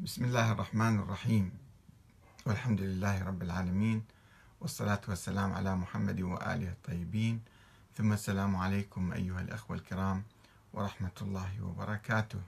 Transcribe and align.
بسم 0.00 0.24
الله 0.24 0.52
الرحمن 0.52 0.98
الرحيم. 0.98 1.50
والحمد 2.46 2.80
لله 2.80 3.24
رب 3.24 3.42
العالمين 3.42 4.04
والصلاة 4.60 5.00
والسلام 5.08 5.52
على 5.52 5.76
محمد 5.76 6.20
وآله 6.20 6.70
الطيبين. 6.70 7.42
ثم 7.96 8.12
السلام 8.12 8.56
عليكم 8.56 9.12
أيها 9.12 9.40
الأخوة 9.40 9.76
الكرام 9.76 10.22
ورحمة 10.72 11.12
الله 11.22 11.62
وبركاته. 11.62 12.38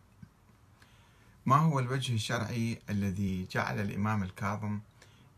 ما 1.47 1.57
هو 1.57 1.79
الوجه 1.79 2.15
الشرعي 2.15 2.83
الذي 2.91 3.47
جعل 3.51 3.81
الإمام 3.81 4.23
الكاظم 4.23 4.81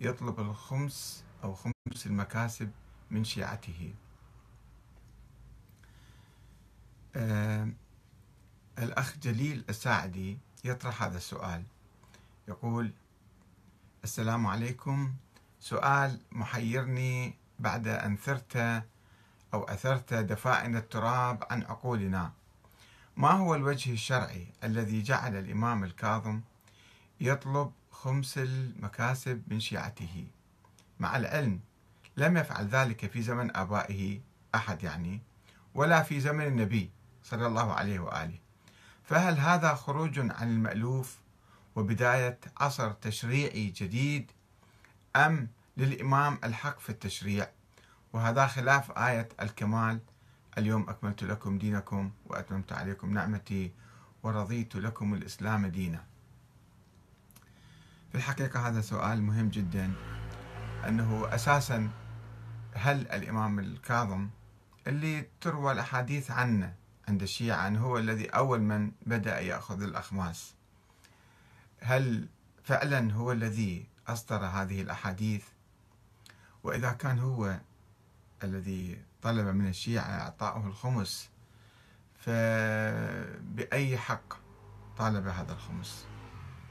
يطلب 0.01 0.41
الخمس 0.41 1.25
أو 1.45 1.55
خمس 1.55 2.07
المكاسب 2.07 2.71
من 3.11 3.25
شيعته؟ 3.25 3.95
آه 7.17 7.69
الأخ 8.79 9.19
جليل 9.19 9.65
الساعدي 9.69 10.39
يطرح 10.65 11.03
هذا 11.03 11.17
السؤال. 11.17 11.63
يقول 12.48 12.93
السلام 14.05 14.46
عليكم. 14.46 15.14
سؤال 15.60 16.20
محيرني 16.33 17.34
بعد 17.59 17.88
أن 17.88 18.16
ثرت 18.16 18.56
أو 19.55 19.64
أثرت 19.64 20.14
دفائن 20.14 20.77
التراب 20.77 21.45
عن 21.50 21.62
عقولنا. 21.62 22.33
ما 23.16 23.30
هو 23.30 23.55
الوجه 23.55 23.92
الشرعي 23.92 24.47
الذي 24.64 25.02
جعل 25.02 25.36
الإمام 25.36 25.84
الكاظم 25.84 26.41
يطلب 27.20 27.73
خمس 27.91 28.38
المكاسب 28.38 29.42
من 29.47 29.61
شيعته؟ 29.61 30.27
مع 31.00 31.16
العلم 31.16 31.61
لم 32.16 32.36
يفعل 32.36 32.66
ذلك 32.66 33.11
في 33.11 33.22
زمن 33.22 33.56
آبائه 33.56 34.20
أحد 34.55 34.83
يعني 34.83 35.20
ولا 35.74 36.02
في 36.02 36.20
زمن 36.20 36.47
النبي 36.47 36.91
صلى 37.24 37.47
الله 37.47 37.72
عليه 37.72 38.00
وآله. 38.00 38.38
فهل 39.05 39.38
هذا 39.38 39.74
خروج 39.74 40.19
عن 40.19 40.48
المألوف 40.48 41.22
وبداية 41.77 42.39
عصر 42.57 42.93
تشريعي 42.93 43.73
جديد 43.77 44.31
أم 45.17 45.49
للإمام 45.77 46.39
الحق 46.45 46.79
في 46.81 46.91
التشريع. 46.91 47.48
وهذا 48.12 48.47
خلاف 48.47 48.91
آية 48.91 49.29
الكمال. 49.42 50.01
اليوم 50.59 50.91
أكملت 50.91 51.25
لكم 51.25 51.59
دينكم 51.59 52.11
وأتممت 52.27 52.73
عليكم 52.73 53.14
نعمتي 53.14 53.73
ورضيت 54.23 54.77
لكم 54.77 55.14
الإسلام 55.14 55.67
دينا. 55.67 56.05
في 58.12 58.19
الحقيقة 58.19 58.69
هذا 58.69 58.81
سؤال 58.81 59.23
مهم 59.23 59.48
جدا. 59.48 59.92
أنه 60.89 61.34
أساسا 61.34 61.91
هل 62.75 63.01
الإمام 63.01 63.59
الكاظم 63.59 64.29
اللي 64.86 65.27
تروى 65.41 65.73
الأحاديث 65.73 66.31
عنه 66.31 66.75
عند 67.09 67.23
الشيعة 67.23 67.67
أنه 67.67 67.81
هو 67.81 67.98
الذي 67.98 68.27
أول 68.27 68.61
من 68.61 68.92
بدأ 69.07 69.41
يأخذ 69.41 69.83
الأخماس؟ 69.83 70.55
هل 71.83 72.28
فعلا 72.64 73.12
هو 73.12 73.33
الذي 73.33 73.86
أصدر 74.08 74.36
هذه 74.36 74.83
الأحاديث؟ 74.83 75.44
وإذا 76.62 76.92
كان 76.92 77.19
هو 77.19 77.61
الذي 78.44 79.02
طلب 79.22 79.47
من 79.47 79.69
الشيعة 79.69 80.02
إعطاؤه 80.05 80.66
الخمس 80.66 81.30
فبأي 82.19 83.98
حق 83.98 84.34
طالب 84.98 85.27
هذا 85.27 85.52
الخمس؟ 85.52 86.06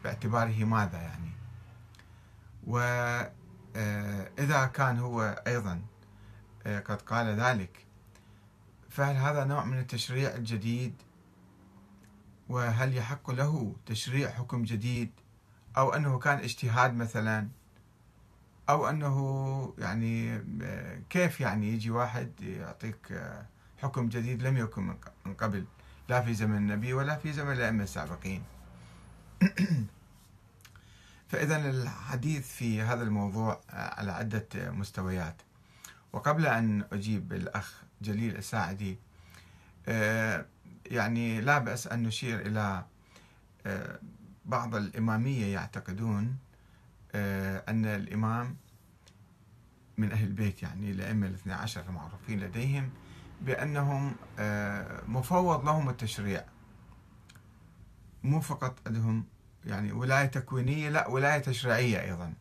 باعتباره 0.04 0.64
ماذا 0.64 0.98
يعني؟ 1.02 1.32
وإذا 2.68 4.66
كان 4.66 5.00
هو 5.00 5.44
أيضا 5.48 5.82
قد 6.66 7.02
قال 7.02 7.28
ذلك 7.28 7.86
فهل 8.90 9.16
هذا 9.16 9.44
نوع 9.44 9.66
من 9.66 9.80
التشريع 9.80 10.36
الجديد 10.36 10.94
وهل 12.52 12.98
يحق 12.98 13.32
له 13.32 13.76
تشريع 13.86 14.30
حكم 14.30 14.64
جديد؟ 14.64 15.12
أو 15.78 15.94
أنه 15.94 16.20
كان 16.20 16.38
اجتهاد 16.38 16.96
مثلا؟ 16.96 17.48
أو 18.70 18.90
أنه 18.90 19.74
يعني 19.78 20.44
كيف 21.10 21.42
يعني 21.42 21.74
يجي 21.74 21.92
واحد 21.92 22.42
يعطيك 22.42 23.22
حكم 23.78 24.10
جديد 24.10 24.44
لم 24.44 24.58
يكن 24.58 24.96
من 25.26 25.34
قبل؟ 25.34 25.66
لا 26.10 26.22
في 26.22 26.34
زمن 26.34 26.58
النبي 26.58 26.94
ولا 26.94 27.16
في 27.16 27.34
زمن 27.34 27.52
الأئمة 27.52 27.84
السابقين. 27.84 28.44
فإذا 31.30 31.70
الحديث 31.70 32.48
في 32.48 32.82
هذا 32.82 33.04
الموضوع 33.04 33.62
على 33.70 34.12
عدة 34.12 34.72
مستويات. 34.72 35.42
وقبل 36.14 36.46
أن 36.46 36.84
أجيب 36.92 37.34
الأخ 37.34 37.84
جليل 38.02 38.38
الساعدي 38.38 38.98
يعني 40.92 41.42
لا 41.42 41.60
بأس 41.60 41.88
أن 41.88 42.04
نشير 42.04 42.40
إلى 42.40 42.86
آه، 43.66 44.00
بعض 44.46 44.76
الإمامية 44.76 45.54
يعتقدون 45.54 46.38
آه، 47.16 47.64
أن 47.70 47.86
الإمام 47.86 48.56
من 49.98 50.12
أهل 50.12 50.28
البيت 50.28 50.64
يعني 50.64 50.92
الأئمة 50.92 51.28
الاثنى 51.28 51.54
عشر 51.54 51.82
المعروفين 51.90 52.40
لديهم 52.40 52.90
بأنهم 53.42 54.16
آه، 54.40 55.02
مفوض 55.08 55.66
لهم 55.66 55.90
التشريع. 55.90 56.46
مو 58.24 58.42
فقط 58.42 58.80
عندهم 58.88 59.26
يعني 59.66 59.92
ولاية 59.92 60.26
تكوينية 60.26 60.90
لا 60.90 61.08
ولاية 61.08 61.40
تشريعية 61.40 62.02
أيضا. 62.02 62.34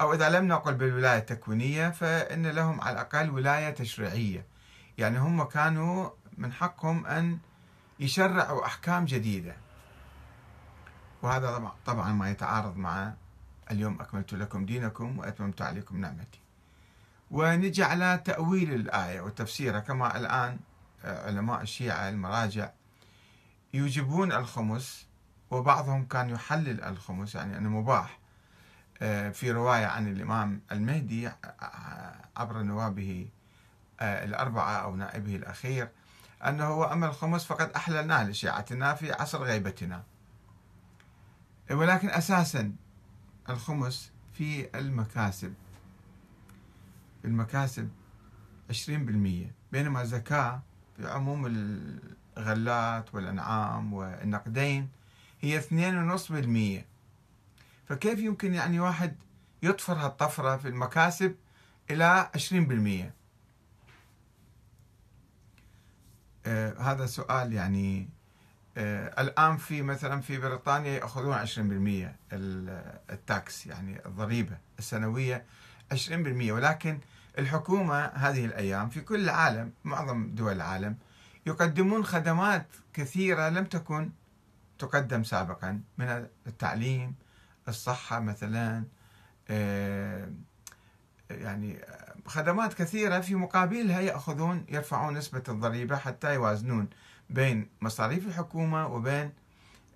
أو 0.00 0.14
إذا 0.14 0.28
لم 0.30 0.48
نقل 0.48 0.74
بالولاية 0.74 1.18
التكوينية 1.18 1.90
فإن 1.90 2.46
لهم 2.46 2.80
على 2.80 2.92
الأقل 2.92 3.30
ولاية 3.30 3.70
تشريعية. 3.70 4.46
يعني 4.98 5.18
هم 5.18 5.42
كانوا 5.42 6.10
من 6.38 6.52
حقهم 6.52 7.06
أن 7.06 7.38
يشرعوا 8.00 8.66
أحكام 8.66 9.04
جديدة. 9.04 9.56
وهذا 11.22 11.72
طبعا 11.86 12.12
ما 12.12 12.30
يتعارض 12.30 12.76
مع 12.76 13.12
اليوم 13.70 14.00
أكملت 14.00 14.34
لكم 14.34 14.66
دينكم 14.66 15.18
وأتممت 15.18 15.62
عليكم 15.62 16.00
نعمتي. 16.00 16.40
ونجي 17.30 17.84
على 17.84 18.22
تأويل 18.24 18.74
الآية 18.74 19.20
وتفسيرها. 19.20 19.80
كما 19.80 20.16
الآن 20.16 20.58
آه، 21.04 21.26
علماء 21.26 21.62
الشيعة 21.62 22.08
المراجع 22.08 22.70
يوجبون 23.74 24.32
الخمس 24.32 25.06
وبعضهم 25.50 26.04
كان 26.04 26.30
يحلل 26.30 26.84
الخمس 26.84 27.34
يعني 27.34 27.58
أنه 27.58 27.68
مباح. 27.68 28.18
آه، 29.02 29.30
في 29.30 29.50
رواية 29.50 29.86
عن 29.86 30.08
الإمام 30.12 30.60
المهدي 30.72 31.28
آه، 31.28 31.34
عبر 32.36 32.62
نوابه 32.62 33.28
الأربعة 34.02 34.72
أو 34.72 34.96
نائبه 34.96 35.36
الأخير 35.36 35.88
أنه 36.48 36.92
أما 36.92 37.06
الخمس 37.06 37.44
فقد 37.44 37.70
أحللناه 37.70 38.24
لشيعتنا 38.28 38.94
في 38.94 39.12
عصر 39.12 39.42
غيبتنا. 39.42 40.04
ولكن 41.70 42.10
أساسا 42.10 42.72
الخمس 43.48 44.10
في 44.32 44.78
المكاسب. 44.78 45.54
المكاسب 47.24 47.90
20% 48.72 48.92
بينما 49.72 50.02
الزكاة 50.02 50.62
في 50.96 51.08
عموم 51.10 51.46
الغلات 52.36 53.14
والأنعام 53.14 53.92
والنقدين 53.92 54.88
هي 55.40 55.60
2.5% 55.60 56.84
فكيف 57.88 58.18
يمكن 58.18 58.54
يعني 58.54 58.80
واحد 58.80 59.16
يطفر 59.62 59.92
هالطفرة 59.92 60.56
في 60.56 60.68
المكاسب 60.68 61.34
إلى 61.90 62.30
20% 62.36 62.40
آه 62.52 63.12
هذا 66.78 67.06
سؤال 67.06 67.52
يعني 67.52 68.08
آه 68.76 69.22
الآن 69.22 69.56
في 69.56 69.82
مثلا 69.82 70.20
في 70.20 70.38
بريطانيا 70.38 70.90
يأخذون 70.90 71.46
20% 71.46 72.32
التاكس 73.12 73.66
يعني 73.66 74.06
الضريبة 74.06 74.58
السنوية 74.78 75.44
20% 75.94 76.10
ولكن 76.50 77.00
الحكومة 77.38 78.04
هذه 78.04 78.44
الأيام 78.44 78.88
في 78.88 79.00
كل 79.00 79.20
العالم 79.24 79.72
معظم 79.84 80.34
دول 80.34 80.52
العالم 80.52 80.96
يقدمون 81.46 82.04
خدمات 82.04 82.66
كثيرة 82.92 83.48
لم 83.48 83.64
تكن 83.64 84.10
تقدم 84.78 85.24
سابقا 85.24 85.80
من 85.98 86.26
التعليم 86.46 87.14
الصحة 87.68 88.20
مثلا 88.20 88.84
آه 89.50 90.28
يعني 91.30 91.78
خدمات 92.26 92.74
كثيرة 92.74 93.20
في 93.20 93.34
مقابلها 93.34 94.00
يأخذون 94.00 94.66
يرفعون 94.68 95.14
نسبة 95.14 95.42
الضريبة 95.48 95.96
حتى 95.96 96.34
يوازنون 96.34 96.88
بين 97.30 97.68
مصاريف 97.80 98.26
الحكومة 98.26 98.86
وبين 98.86 99.32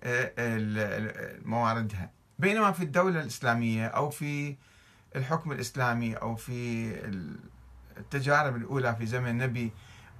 آه، 0.03 1.39
مواردها. 1.45 2.11
بينما 2.39 2.71
في 2.71 2.83
الدولة 2.83 3.21
الإسلامية 3.21 3.87
أو 3.87 4.09
في 4.09 4.55
الحكم 5.15 5.51
الإسلامي 5.51 6.15
أو 6.15 6.35
في 6.35 6.91
التجارب 7.97 8.55
الأولى 8.55 8.95
في 8.95 9.05
زمن 9.05 9.29
النبي 9.29 9.71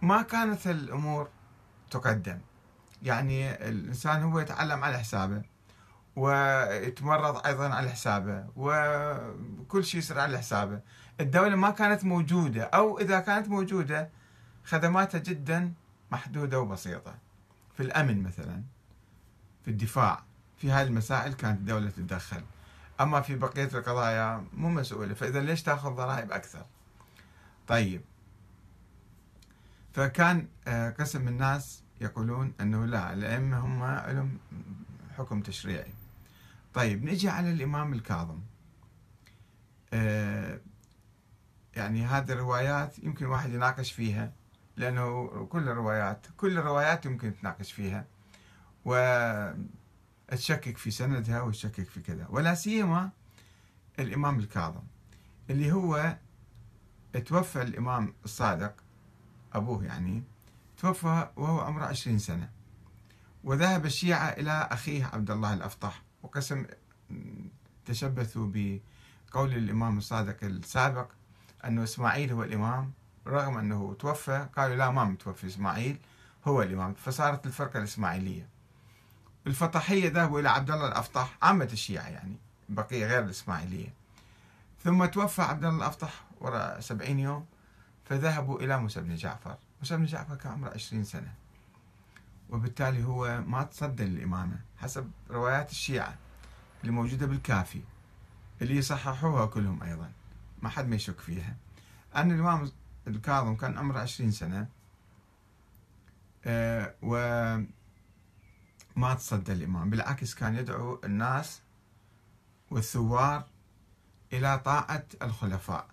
ما 0.01 0.21
كانت 0.21 0.67
الأمور 0.67 1.29
تقدم. 1.91 2.39
يعني 3.03 3.51
الإنسان 3.69 4.23
هو 4.23 4.39
يتعلم 4.39 4.83
على 4.83 4.99
حسابه. 4.99 5.41
ويتمرض 6.17 7.45
أيضا 7.45 7.69
على 7.69 7.89
حسابه 7.89 8.45
وكل 8.55 9.83
شيء 9.83 9.99
يصير 9.99 10.19
على 10.19 10.37
حسابه. 10.37 10.79
الدولة 11.19 11.55
ما 11.55 11.69
كانت 11.69 12.03
موجودة 12.03 12.63
أو 12.63 12.99
إذا 12.99 13.19
كانت 13.19 13.47
موجودة 13.47 14.09
خدماتها 14.65 15.17
جدا 15.17 15.73
محدودة 16.11 16.59
وبسيطة. 16.59 17.15
في 17.77 17.83
الأمن 17.83 18.23
مثلا 18.23 18.63
في 19.65 19.71
الدفاع 19.71 20.23
في 20.57 20.71
هذه 20.71 20.87
المسائل 20.87 21.33
كانت 21.33 21.59
الدولة 21.59 21.89
تتدخل. 21.89 22.43
أما 23.01 23.21
في 23.21 23.35
بقية 23.35 23.69
القضايا 23.73 24.43
مو 24.53 24.69
مسؤولة 24.69 25.13
فإذا 25.13 25.41
ليش 25.41 25.63
تأخذ 25.63 25.89
ضرائب 25.89 26.31
أكثر؟ 26.31 26.65
طيب. 27.67 28.01
فكان 29.93 30.47
آه، 30.67 30.89
قسم 30.89 31.27
الناس 31.27 31.83
يقولون 32.01 32.53
أنه 32.61 32.85
لا 32.85 33.13
الأئمة 33.13 33.59
هم 33.59 33.83
لهم 34.15 34.37
حكم 35.17 35.41
تشريعي. 35.41 35.96
طيب 36.77 37.03
نجي 37.03 37.29
على 37.29 37.51
الإمام 37.51 37.93
الكاظم. 37.93 38.39
آه، 39.93 40.59
يعني 41.75 42.05
هذه 42.05 42.31
الروايات 42.31 42.99
يمكن 42.99 43.25
واحد 43.25 43.49
يناقش 43.53 43.91
فيها 43.91 44.33
لأنه 44.75 45.27
كل 45.45 45.69
الروايات 45.69 46.27
كل 46.37 46.57
الروايات 46.57 47.05
يمكن 47.05 47.33
تناقش 47.41 47.71
فيها. 47.71 48.05
وتشكك 48.85 50.77
في 50.77 50.91
سندها 50.91 51.41
وتشكك 51.41 51.89
في 51.89 51.99
كذا. 51.99 52.27
ولا 52.29 52.55
سيما 52.55 53.09
الإمام 53.99 54.39
الكاظم 54.39 54.83
اللي 55.49 55.71
هو 55.71 56.17
توفى 57.25 57.61
الإمام 57.61 58.13
الصادق 58.25 58.73
أبوه 59.53 59.85
يعني 59.85 60.23
توفى 60.77 61.29
وهو 61.35 61.59
عمره 61.59 61.85
عشرين 61.85 62.19
سنة. 62.19 62.49
وذهب 63.43 63.85
الشيعة 63.85 64.29
إلى 64.29 64.51
أخيه 64.71 65.05
عبد 65.05 65.31
الله 65.31 65.53
الأفطح. 65.53 66.06
وقسم 66.27 66.65
تشبثوا 67.85 68.47
بقول 68.53 69.53
الإمام 69.53 69.97
الصادق 69.97 70.43
السابق 70.43 71.07
أنه 71.65 71.83
إسماعيل 71.83 72.31
هو 72.31 72.43
الإمام 72.43 72.91
رغم 73.27 73.57
أنه 73.57 73.95
توفى 73.99 74.47
قالوا 74.55 74.75
لا 74.75 74.89
ما 74.91 75.03
متوفي 75.03 75.47
إسماعيل 75.47 75.99
هو 76.45 76.61
الإمام. 76.61 76.93
فصارت 76.93 77.45
الفرقة 77.45 77.79
الإسماعيلية. 77.79 78.47
الفطحية 79.47 80.09
ذهبوا 80.09 80.39
إلى 80.39 80.49
عبد 80.49 80.71
الله 80.71 80.87
الأفطح 80.87 81.37
عامة 81.41 81.69
الشيعة 81.73 82.07
يعني 82.07 82.37
بقية 82.69 83.05
غير 83.05 83.23
الإسماعيلية. 83.23 83.93
ثم 84.83 85.05
توفى 85.05 85.41
عبد 85.41 85.65
الله 85.65 85.77
الأفطح 85.77 86.25
وراء 86.41 86.79
سبعين 86.79 87.19
يوم 87.19 87.45
فذهبوا 88.05 88.59
إلى 88.59 88.77
موسى 88.77 89.01
بن 89.01 89.15
جعفر. 89.15 89.57
موسى 89.79 89.97
بن 89.97 90.05
جعفر 90.05 90.35
كان 90.35 90.51
عمره 90.51 90.69
عشرين 90.69 91.03
سنة. 91.03 91.33
وبالتالي 92.49 93.03
هو 93.03 93.41
ما 93.47 93.63
تصدى 93.63 94.03
للإمامة 94.03 94.59
حسب 94.77 95.11
روايات 95.29 95.71
الشيعة 95.71 96.15
اللي 96.81 96.91
موجودة 96.91 97.25
بالكافي 97.25 97.81
اللي 98.61 98.75
يصححوها 98.75 99.45
كلهم 99.45 99.83
أيضا 99.83 100.11
ما 100.61 100.69
حد 100.69 100.87
ما 100.87 100.95
يشك 100.95 101.19
فيها. 101.19 101.55
أن 102.15 102.31
الإمام 102.31 102.71
الكاظم 103.07 103.55
كان 103.55 103.77
عمره 103.77 103.99
عشرين 103.99 104.31
سنة 104.31 104.67
آه، 106.45 106.93
وما 107.01 107.67
تصدى 109.17 109.53
الإمام 109.53 109.89
بالعكس 109.89 110.35
كان 110.35 110.55
يدعو 110.55 111.01
الناس 111.03 111.61
والثوار 112.71 113.45
إلى 114.33 114.59
طاعة 114.65 115.05
الخلفاء. 115.21 115.87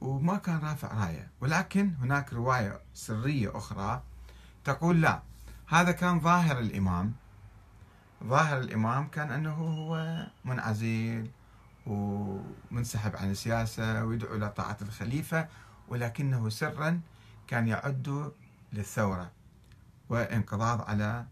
وما 0.00 0.36
كان 0.36 0.58
رافع 0.58 1.04
راية 1.06 1.30
ولكن 1.40 1.94
هناك 2.00 2.32
رواية 2.32 2.80
سرية 2.94 3.56
أخرى 3.56 4.02
تقول 4.64 5.00
لا 5.00 5.22
هذا 5.66 5.92
كان 5.92 6.20
ظاهر 6.20 6.58
الإمام. 6.58 7.12
ظاهر 8.24 8.58
الإمام 8.58 9.08
كان 9.08 9.30
أنه 9.30 9.54
هو 9.54 10.26
منعزل 10.44 11.30
ومنسحب 11.86 13.16
عن 13.16 13.30
السياسة 13.30 14.04
ويدعو 14.04 14.36
إلى 14.36 14.48
طاعة 14.48 14.76
الخليفة 14.82 15.48
ولكنه 15.88 16.48
سرا 16.48 17.00
كان 17.46 17.68
يعد 17.68 18.32
للثورة 18.72 19.30
وانقضاض 20.08 20.80
على 20.90 21.26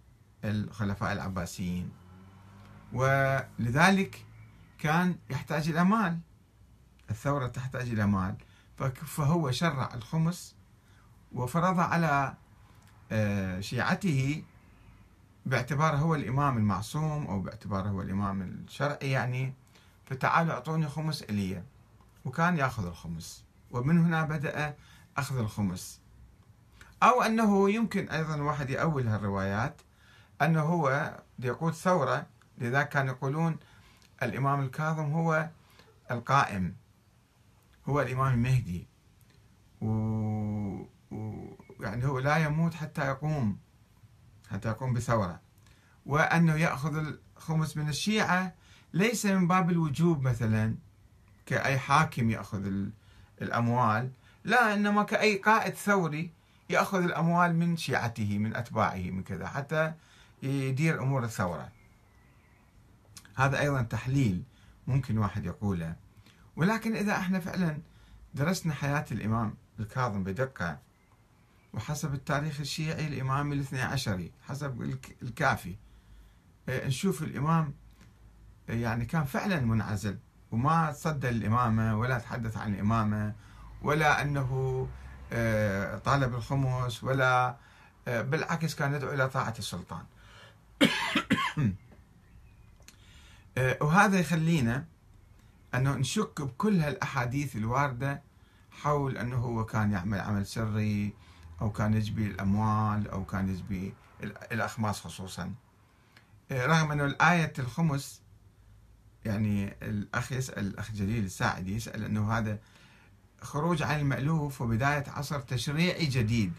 الخلفاء 0.45 1.13
العباسيين. 1.13 1.91
ولذلك 2.93 4.27
كان 4.79 5.17
يحتاج 5.31 5.69
إلى 5.69 5.85
مال. 5.85 6.19
الثورة 7.11 7.47
تحتاج 7.47 7.89
إلى 7.89 8.07
مال. 8.07 8.37
فهو 9.07 9.51
شرع 9.51 9.95
الخمس 9.95 10.55
وفرض 11.33 11.81
على 11.81 12.35
شيعته 13.61 14.43
باعتباره 15.47 15.97
هو 15.97 16.15
الإمام 16.15 16.57
المعصوم 16.59 17.27
أو 17.27 17.41
باعتباره 17.41 17.89
هو 17.89 18.03
الإمام 18.03 18.43
الشرعي 18.43 19.11
يعني 19.11 19.55
فتعالوا 20.07 20.53
أعطوني 20.53 20.89
خمس 20.89 21.23
إلي 21.23 21.63
وكان 22.25 22.57
يأخذ 22.57 22.87
الخمس. 22.87 23.45
ومن 23.71 23.99
هنا 23.99 24.23
بدأ 24.23 24.75
أخذ 25.17 25.39
الخمس. 25.39 26.01
أو 27.03 27.23
أنه 27.23 27.71
يمكن 27.71 28.09
أيضا 28.09 28.37
واحد 28.43 28.71
يأول 28.71 29.09
هالروايات 29.09 29.81
أنه 30.43 30.61
هو 30.61 31.15
يقود 31.39 31.73
ثورة 31.73 32.27
لذلك 32.59 32.89
كانوا 32.89 33.15
يقولون 33.15 33.57
الإمام 34.23 34.61
الكاظم 34.61 35.13
هو 35.13 35.49
القائم 36.11 36.75
هو 37.89 38.01
الإمام 38.01 38.35
المهدي. 38.35 38.87
و... 39.81 39.87
و... 41.11 41.46
يعني 41.81 42.07
هو 42.07 42.19
لا 42.19 42.37
يموت 42.37 42.75
حتى 42.75 43.07
يقوم 43.07 43.59
حتى 44.51 44.69
يقوم 44.69 44.93
بثورة. 44.93 45.41
وأنه 46.07 46.55
يأخذ 46.55 46.97
الخمس 47.37 47.77
من 47.77 47.89
الشيعة 47.89 48.55
ليس 48.93 49.27
من 49.27 49.49
باب 49.49 49.71
الوجوب 49.71 50.23
مثلا 50.23 50.75
كأي 51.47 51.79
حاكم 51.79 52.31
يأخذ 52.31 52.73
الأموال 53.43 54.11
لا 54.45 54.75
إنما 54.75 55.03
كأي 55.03 55.37
قائد 55.37 55.75
ثوري 55.75 56.31
يأخذ 56.71 57.03
الأموال 57.03 57.57
من 57.57 57.77
شيعته 57.77 58.39
من 58.39 58.57
أتباعه 58.57 59.11
من 59.11 59.23
كذا 59.23 59.47
حتى 59.47 59.93
يدير 60.43 61.03
أمور 61.03 61.25
الثورة. 61.25 61.69
هذا 63.37 63.61
أيضا 63.61 63.83
تحليل 63.83 64.43
ممكن 64.87 65.19
واحد 65.19 65.45
يقوله. 65.45 65.97
ولكن 66.57 66.97
إذا 66.97 67.13
إحنا 67.13 67.41
فعلا 67.41 67.79
درسنا 68.35 68.75
حياة 68.75 69.05
الإمام 69.13 69.55
الكاظم 69.81 70.25
بدقة 70.25 70.79
وحسب 71.77 72.15
التاريخ 72.15 72.61
الشيعي 72.61 73.07
الإمام 73.07 73.53
الاثني 73.53 73.83
عشري 73.83 74.33
حسب 74.49 74.99
الكافي. 75.23 75.77
إيه، 76.69 76.87
نشوف 76.87 77.23
الإمام 77.23 77.75
يعني 78.69 79.05
كان 79.05 79.25
فعلا 79.25 79.61
منعزل 79.61 80.19
وما 80.53 80.93
تصدى 80.93 81.31
للإمامة 81.31 81.99
ولا 81.99 82.19
تحدث 82.19 82.57
عن 82.57 82.75
الإمامة 82.75 83.35
ولا 83.83 84.23
أنه 84.23 84.89
إيه، 85.33 85.99
طالب 85.99 86.35
الخمس 86.35 87.05
ولا 87.05 87.57
بالعكس 88.07 88.75
كان 88.75 88.95
يدعو 88.95 89.15
إلى 89.15 89.29
طاعة 89.29 89.55
السلطان. 89.59 90.05
وهذا 93.81 94.19
يخلينا 94.19 94.85
أنه 95.75 95.95
نشك 95.95 96.43
بكل 96.43 96.81
هالأحاديث 96.81 97.57
الواردة 97.57 98.23
حول 98.71 99.19
أنه 99.19 99.37
هو 99.37 99.65
كان 99.65 99.93
يعمل 99.93 100.21
عمل 100.21 100.47
سري 100.47 101.15
أو 101.61 101.73
كان 101.73 101.95
يجبي 101.95 102.27
الأموال 102.27 103.09
أو 103.09 103.25
كان 103.25 103.49
يجبي 103.49 103.95
الأخماس 104.53 105.01
خصوصا. 105.01 105.55
رغم 106.53 106.93
أنه 106.93 107.05
الآية 107.05 107.53
الخمس 107.59 108.23
يعني 109.25 109.77
الأخ 109.83 110.33
يسأل 110.33 110.67
الأخ 110.67 110.93
جليل 110.93 111.25
الساعدي 111.25 111.77
يسأل 111.77 112.05
أنه 112.05 112.33
هذا 112.33 112.59
خروج 113.43 113.83
عن 113.83 114.01
المألوف 114.01 114.61
وبداية 114.61 115.05
عصر 115.09 115.41
تشريعي 115.41 116.07
جديد. 116.07 116.53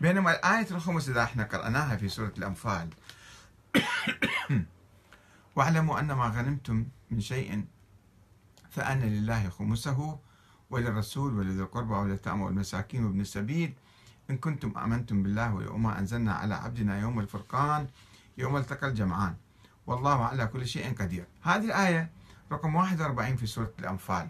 بينما 0.00 0.30
الآية 0.30 0.70
الخمس 0.70 1.08
إذا 1.08 1.22
إحنا 1.22 1.44
قرأناها 1.44 1.96
في 1.96 2.08
سورة 2.08 2.32
الأنفال 2.38 2.88
واعلموا 5.56 6.00
أن 6.00 6.12
ما 6.12 6.28
غنمتم 6.28 6.86
من 7.10 7.20
شيء 7.20 7.64
فأن 8.70 9.00
لله 9.00 9.48
خمسه 9.48 10.18
وللرسول 10.70 11.34
ولذي 11.34 11.60
القربى 11.60 11.94
واليتامى 11.94 12.42
والمساكين 12.44 13.04
وابن 13.04 13.20
السبيل 13.20 13.74
إن 14.30 14.38
كنتم 14.38 14.78
آمنتم 14.78 15.22
بالله 15.22 15.54
وما 15.54 15.98
أنزلنا 15.98 16.32
على 16.34 16.54
عبدنا 16.54 17.00
يوم 17.00 17.20
الفرقان 17.20 17.86
يوم 18.38 18.56
التقى 18.56 18.86
الجمعان. 18.88 19.36
والله 19.86 20.24
على 20.24 20.46
كل 20.46 20.66
شيء 20.66 20.94
قدير. 20.94 21.26
هذه 21.42 21.64
الآية 21.64 22.10
رقم 22.52 22.74
41 22.74 23.36
في 23.36 23.46
سورة 23.46 23.72
الأنفال. 23.78 24.28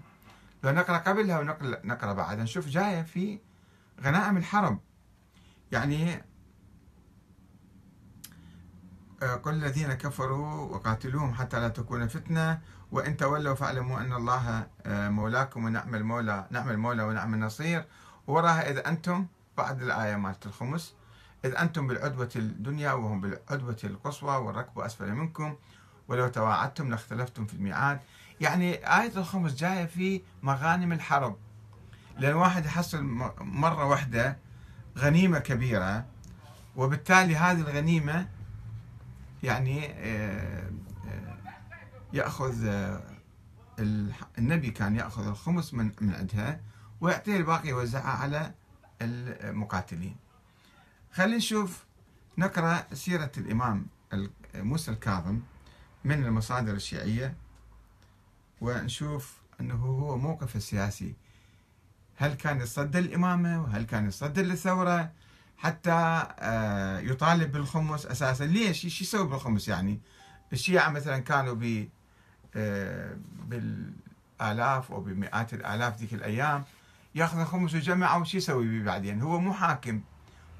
لو 0.64 0.70
نقرأ 0.70 0.98
قبلها 0.98 1.38
ونقرأ 1.40 2.12
بعدها 2.12 2.44
نشوف 2.44 2.68
جاية 2.68 3.02
في 3.02 3.38
غنائم 4.02 4.36
الحرب 4.36 4.78
يعني 5.72 6.22
آه، 9.22 9.34
قل 9.34 9.54
الذين 9.54 9.92
كفروا 9.94 10.74
وقاتلوهم 10.74 11.34
حتى 11.34 11.60
لا 11.60 11.68
تكون 11.68 12.08
فتنة 12.08 12.60
وإن 12.92 13.16
تولوا 13.16 13.54
فاعلموا 13.54 14.00
أن 14.00 14.12
الله 14.12 14.66
آه، 14.86 15.08
مولاكم 15.08 15.64
ونعم 15.64 15.94
المولى 15.94 16.46
نعم 16.50 16.70
المولى 16.70 17.02
ونعم 17.02 17.34
النصير. 17.34 17.84
وراها 18.26 18.70
إذا 18.70 18.88
أنتم 18.88 19.26
بعد 19.56 19.82
الآية 19.82 20.16
مالت 20.16 20.46
الخمس. 20.46 20.94
إذ 21.44 21.54
أنتم 21.56 21.86
بالعدوة 21.86 22.30
الدنيا 22.36 22.92
وهم 22.92 23.20
بالعدوة 23.20 23.76
القصوى 23.84 24.36
والركب 24.36 24.78
أسفل 24.78 25.12
منكم. 25.12 25.56
ولو 26.08 26.28
تواعدتم 26.28 26.90
لاختلفتم 26.90 27.46
في 27.46 27.54
الميعاد. 27.54 28.00
يعني 28.40 28.74
آية 29.00 29.12
الخمس 29.16 29.54
جاية 29.54 29.86
في 29.86 30.22
مغانم 30.42 30.92
الحرب. 30.92 31.36
لأن 32.18 32.34
واحد 32.34 32.66
يحصل 32.66 33.04
مرة 33.40 33.84
واحدة 33.84 34.38
غنيمة 34.98 35.38
كبيرة. 35.38 36.04
وبالتالي 36.76 37.36
هذه 37.36 37.60
الغنيمة 37.60 38.28
يعني 39.42 39.86
آه، 39.92 40.70
آه، 41.08 41.36
يأخذ 42.12 42.66
آه، 42.66 43.00
النبي 44.38 44.70
كان 44.70 44.96
يأخذ 44.96 45.26
الخمس 45.26 45.74
من 45.74 45.90
من 46.00 46.14
عندها. 46.14 46.60
ويعطيه 47.00 47.36
الباقي 47.36 47.68
يوزعها 47.68 48.10
على 48.10 48.54
المقاتلين. 49.02 50.16
خلينا 51.12 51.36
نشوف 51.36 51.84
نقرأ 52.38 52.94
سيرة 52.94 53.32
الإمام 53.36 53.86
موسى 54.54 54.90
الكاظم 54.90 55.40
من 56.04 56.24
المصادر 56.24 56.72
الشيعية 56.72 57.34
ونشوف 58.60 59.38
أنه 59.60 59.74
هو 59.74 60.18
موقف 60.18 60.56
السياسي 60.56 61.14
هل 62.16 62.34
كان 62.34 62.60
يصدر 62.60 62.98
الإمامة؟ 62.98 63.62
وهل 63.62 63.82
كان 63.86 64.08
يصدر 64.08 64.42
للثورة 64.42 65.12
حتى 65.56 66.26
آه، 66.38 66.98
يطالب 66.98 67.52
بالخمس 67.52 68.06
أساسا. 68.06 68.44
ليش؟ 68.44 68.84
إيش 68.84 69.02
يسوي 69.02 69.28
بالخمس 69.28 69.68
يعني؟ 69.68 70.00
الشيعة 70.52 70.90
مثلا 70.90 71.18
كانوا 71.18 71.54
ب 71.54 71.88
آه، 72.56 73.16
بالآلاف 73.44 74.92
أو 74.92 75.00
بمئات 75.00 75.54
الآلاف 75.54 75.98
ذيك 75.98 76.14
الأيام. 76.14 76.64
ياخذ 77.16 77.38
الخمس 77.40 77.74
ويجمعه 77.74 78.20
وش 78.20 78.34
يسوي 78.34 78.78
به 78.78 78.84
بعدين. 78.84 79.22
هو 79.22 79.40
مو 79.40 79.54
حاكم 79.54 80.00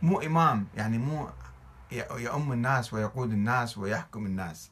مو 0.02 0.20
إمام 0.20 0.66
يعني 0.76 0.98
مو 0.98 1.28
يؤم 1.92 2.52
الناس 2.52 2.92
ويقود 2.92 3.32
الناس 3.32 3.78
ويحكم 3.78 4.26
الناس. 4.26 4.70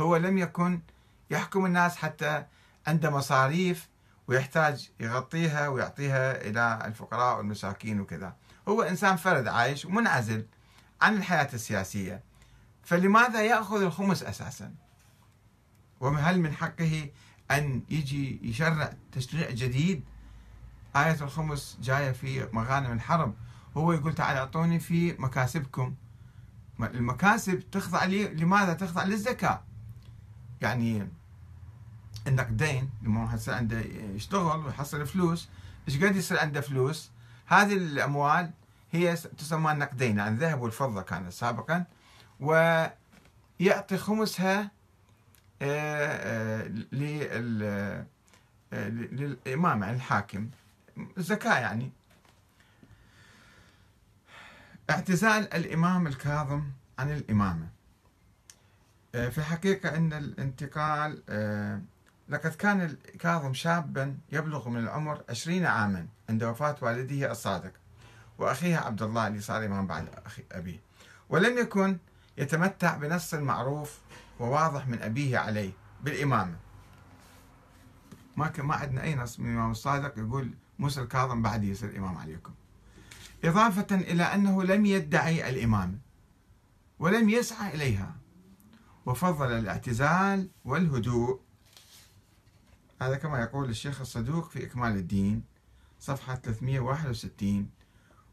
هو 0.00 0.16
لم 0.16 0.38
يكن 0.38 0.80
يحكم 1.30 1.66
الناس 1.66 1.96
حتى 1.96 2.44
عنده 2.86 3.10
مصاريف 3.10 3.88
ويحتاج 4.28 4.90
يغطيها 5.00 5.68
ويعطيها 5.68 6.48
إلى 6.48 6.78
الفقراء 6.84 7.38
والمساكين 7.38 8.00
وكذا. 8.00 8.36
هو 8.68 8.82
إنسان 8.82 9.16
فرد 9.16 9.48
عايش 9.48 9.84
ومنعزل 9.84 10.46
عن 11.00 11.16
الحياة 11.16 11.48
السياسية. 11.54 12.22
فلماذا 12.82 13.42
يأخذ 13.42 13.82
الخمس 13.82 14.22
أساسا؟ 14.22 14.74
وهل 16.00 16.40
من 16.40 16.52
حقه 16.52 17.10
أن 17.50 17.82
يجي 17.90 18.40
يشرع 18.42 18.92
تشريع 19.12 19.50
جديد؟ 19.50 20.04
آية 20.96 21.22
الخمس 21.22 21.78
جاية 21.82 22.12
في 22.12 22.48
مغانم 22.52 22.92
الحرب. 22.92 23.34
هو 23.76 23.92
يقول 23.92 24.14
تعال 24.14 24.36
أعطوني 24.36 24.78
في 24.78 25.12
مكاسبكم. 25.18 25.94
المكاسب 26.80 27.70
تخضع 27.70 28.04
لي 28.04 28.28
لماذا 28.28 28.74
تخضع؟ 28.74 29.04
للزكاة. 29.04 29.62
يعني 30.60 31.08
عندك 32.26 32.46
دين 32.46 32.90
لما 33.02 33.34
يصير 33.34 33.54
عنده 33.54 33.80
يشتغل 34.14 34.66
ويحصل 34.66 35.06
فلوس 35.06 35.48
إيش 35.88 36.04
قد 36.04 36.16
يصير 36.16 36.40
عنده 36.40 36.60
فلوس؟ 36.60 37.10
هذه 37.46 37.72
الأموال 37.72 38.50
هي 38.92 39.16
تسمى 39.16 39.72
النقدين 39.72 40.18
يعني 40.18 40.30
الذهب 40.30 40.60
والفضة 40.60 41.02
كانت 41.02 41.32
سابقا. 41.32 41.84
ويعطي 42.40 43.96
خمسها 43.96 44.70
آه، 45.62 46.62
آه، 46.62 48.06
آه، 48.72 48.88
للامام 48.88 49.82
يعني 49.82 49.96
الحاكم 49.96 50.48
الزكاه 51.18 51.58
يعني. 51.58 51.92
اعتزال 54.90 55.54
الإمام 55.54 56.06
الكاظم 56.06 56.64
عن 56.98 57.12
الإمامة. 57.12 57.68
في 59.12 59.38
الحقيقة 59.38 59.96
إن 59.96 60.12
الانتقال 60.12 61.10
لقد 62.28 62.54
كان 62.54 62.80
الكاظم 62.80 63.54
شابا 63.54 64.18
يبلغ 64.32 64.68
من 64.68 64.80
العمر 64.80 65.22
عشرين 65.28 65.66
عاما 65.66 66.06
عند 66.28 66.44
وفاة 66.44 66.76
والده 66.82 67.30
الصادق 67.30 67.72
وأخيه 68.38 68.76
عبد 68.76 69.02
الله 69.02 69.26
اللي 69.26 69.40
صار 69.40 69.66
إمام 69.66 69.86
بعد 69.86 70.08
أخي 70.26 70.42
أبيه. 70.52 70.80
ولم 71.28 71.58
يكن 71.58 71.98
يتمتع 72.38 72.96
بنص 72.96 73.34
معروف 73.34 73.98
وواضح 74.38 74.88
من 74.88 75.02
أبيه 75.02 75.38
عليه 75.38 75.72
بالإمامة. 76.02 76.56
ما 78.36 78.52
ما 78.58 78.74
عندنا 78.74 79.02
أي 79.02 79.14
نص 79.14 79.40
من 79.40 79.50
الإمام 79.50 79.70
الصادق 79.70 80.18
يقول 80.18 80.54
موسى 80.80 81.00
الكاظم 81.00 81.42
بعد 81.42 81.64
يصير 81.64 81.98
إمام 81.98 82.18
عليكم. 82.18 82.52
إضافة 83.44 83.86
إلى 83.96 84.22
أنه 84.22 84.64
لم 84.64 84.86
يدعي 84.86 85.50
الإمامة 85.50 85.98
ولم 86.98 87.28
يسعى 87.28 87.74
إليها. 87.74 88.16
وفضل 89.06 89.52
الاعتزال 89.52 90.48
والهدوء. 90.64 91.40
هذا 93.02 93.16
كما 93.16 93.40
يقول 93.40 93.70
الشيخ 93.70 94.00
الصدوق 94.00 94.50
في 94.50 94.64
إكمال 94.64 94.96
الدين 94.96 95.42
صفحة 96.00 96.34
361 96.34 97.70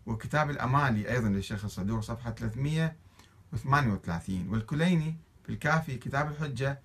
وكتاب 0.06 0.50
الأمالي 0.50 1.12
أيضا 1.12 1.30
للشيخ 1.30 1.66
الصدوق 1.66 2.00
صفحة 2.00 2.32
338 2.32 4.50
والكليني 4.50 5.16
في 5.44 5.50
الكافي 5.52 5.98
كتاب 5.98 6.32
الحجة 6.32 6.80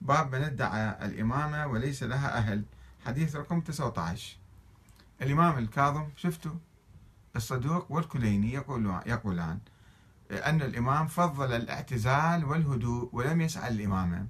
باب 0.00 0.34
من 0.34 0.42
ادعى 0.42 1.06
الإمامة 1.06 1.66
وليس 1.66 2.02
لها 2.02 2.38
أهل. 2.38 2.64
حديث 3.06 3.36
رقم 3.36 3.60
19 3.60 4.36
الإمام 5.22 5.58
الكاظم 5.58 6.08
شفتوا؟ 6.16 6.54
الصدوق 7.36 7.92
والكليني 7.92 8.52
يقولان, 8.52 9.02
يقولان 9.06 9.58
أن 10.30 10.62
الإمام 10.62 11.06
فضل 11.06 11.52
الاعتزال 11.52 12.44
والهدوء 12.44 13.08
ولم 13.12 13.40
يسعى 13.40 13.68
الإمامة 13.68 14.26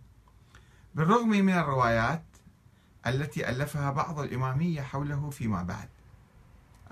بالرغم 0.95 1.29
من 1.29 1.53
الروايات 1.53 2.23
التي 3.07 3.51
ألفها 3.51 3.91
بعض 3.91 4.19
الإمامية 4.19 4.83
حوله 4.83 5.31
فيما 5.31 5.63
بعد. 5.63 5.89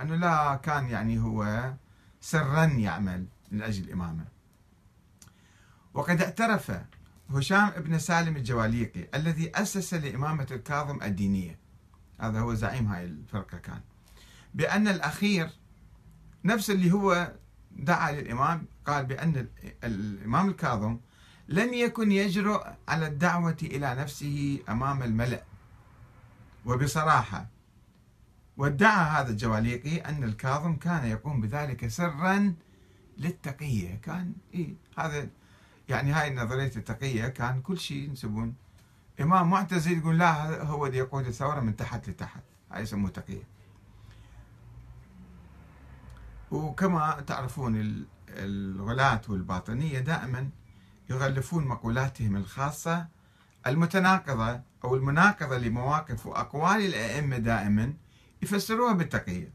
أنه 0.01 0.15
لا 0.15 0.55
كان 0.55 0.89
يعني 0.89 1.19
هو 1.19 1.73
سرا 2.21 2.65
يعمل 2.65 3.27
من 3.51 3.63
أجل 3.63 3.85
الإمامة. 3.85 4.25
وقد 5.95 6.23
اعترف 6.23 6.73
هشام 7.31 7.71
بن 7.71 7.99
سالم 7.99 8.37
الجواليقي 8.37 9.09
الذي 9.15 9.51
أسس 9.55 9.95
لإمامة 9.95 10.47
الكاظم 10.51 11.03
الدينية. 11.03 11.59
هذا 12.21 12.41
هو 12.41 12.55
زعيم 12.55 12.87
هاي 12.87 13.05
الفرقة 13.05 13.59
كان. 13.59 13.81
بأن 14.55 14.89
الأخير 14.89 15.51
نفس 16.45 16.71
اللي 16.71 16.93
هو 16.93 17.33
دعا 17.71 18.13
للإمام 18.13 18.67
قال 18.87 19.07
بأن 19.07 19.49
الإمام 19.85 20.49
الكاظم 20.49 20.99
لم 21.49 21.75
يكن 21.75 22.13
يجرؤ 22.13 22.67
على 22.89 23.07
الدعوة 23.07 23.57
إلى 23.63 23.95
نفسه 23.95 24.59
أمام 24.69 25.03
الملأ. 25.03 25.45
وبصراحة 26.65 27.47
وادعى 28.57 29.11
هذا 29.21 29.31
الجواليقي 29.31 29.97
أن 29.97 30.25
الكاظم 30.25 30.77
كان 30.77 31.07
يقوم 31.07 31.41
بذلك 31.41 31.89
سرا 31.89 32.55
للتقية. 33.19 33.97
كان 34.03 34.33
إيه 34.55 34.75
هذا 34.99 35.29
يعني 35.89 36.13
هاي 36.13 36.35
نظرية 36.35 36.73
التقية 36.77 37.29
كان 37.29 37.61
كل 37.61 37.79
شيء 37.79 38.09
ينسبون 38.09 38.55
إمام 39.21 39.51
معتزل 39.51 39.99
يقول 39.99 40.19
لا 40.19 40.63
هو 40.63 40.87
اللي 40.87 40.99
يقود 40.99 41.27
الثورة 41.27 41.61
من 41.61 41.77
تحت 41.77 42.09
لتحت 42.09 42.43
هاي 42.73 42.83
يسموه 42.83 43.11
تقية 43.11 43.43
وكما 46.51 47.21
تعرفون 47.27 48.05
الغلاة 48.29 49.21
والباطنية 49.29 49.99
دائما 50.01 50.49
يغلفون 51.11 51.65
مقولاتهم 51.67 52.37
الخاصة 52.37 53.07
المتناقضة 53.67 54.61
أو 54.85 54.95
المناقضة 54.95 55.59
لمواقف 55.59 56.27
وأقوال 56.27 56.87
الأئمة 56.87 57.39
دائما 57.39 57.95
يفسروها 58.43 58.93
بالتقية 58.93 59.51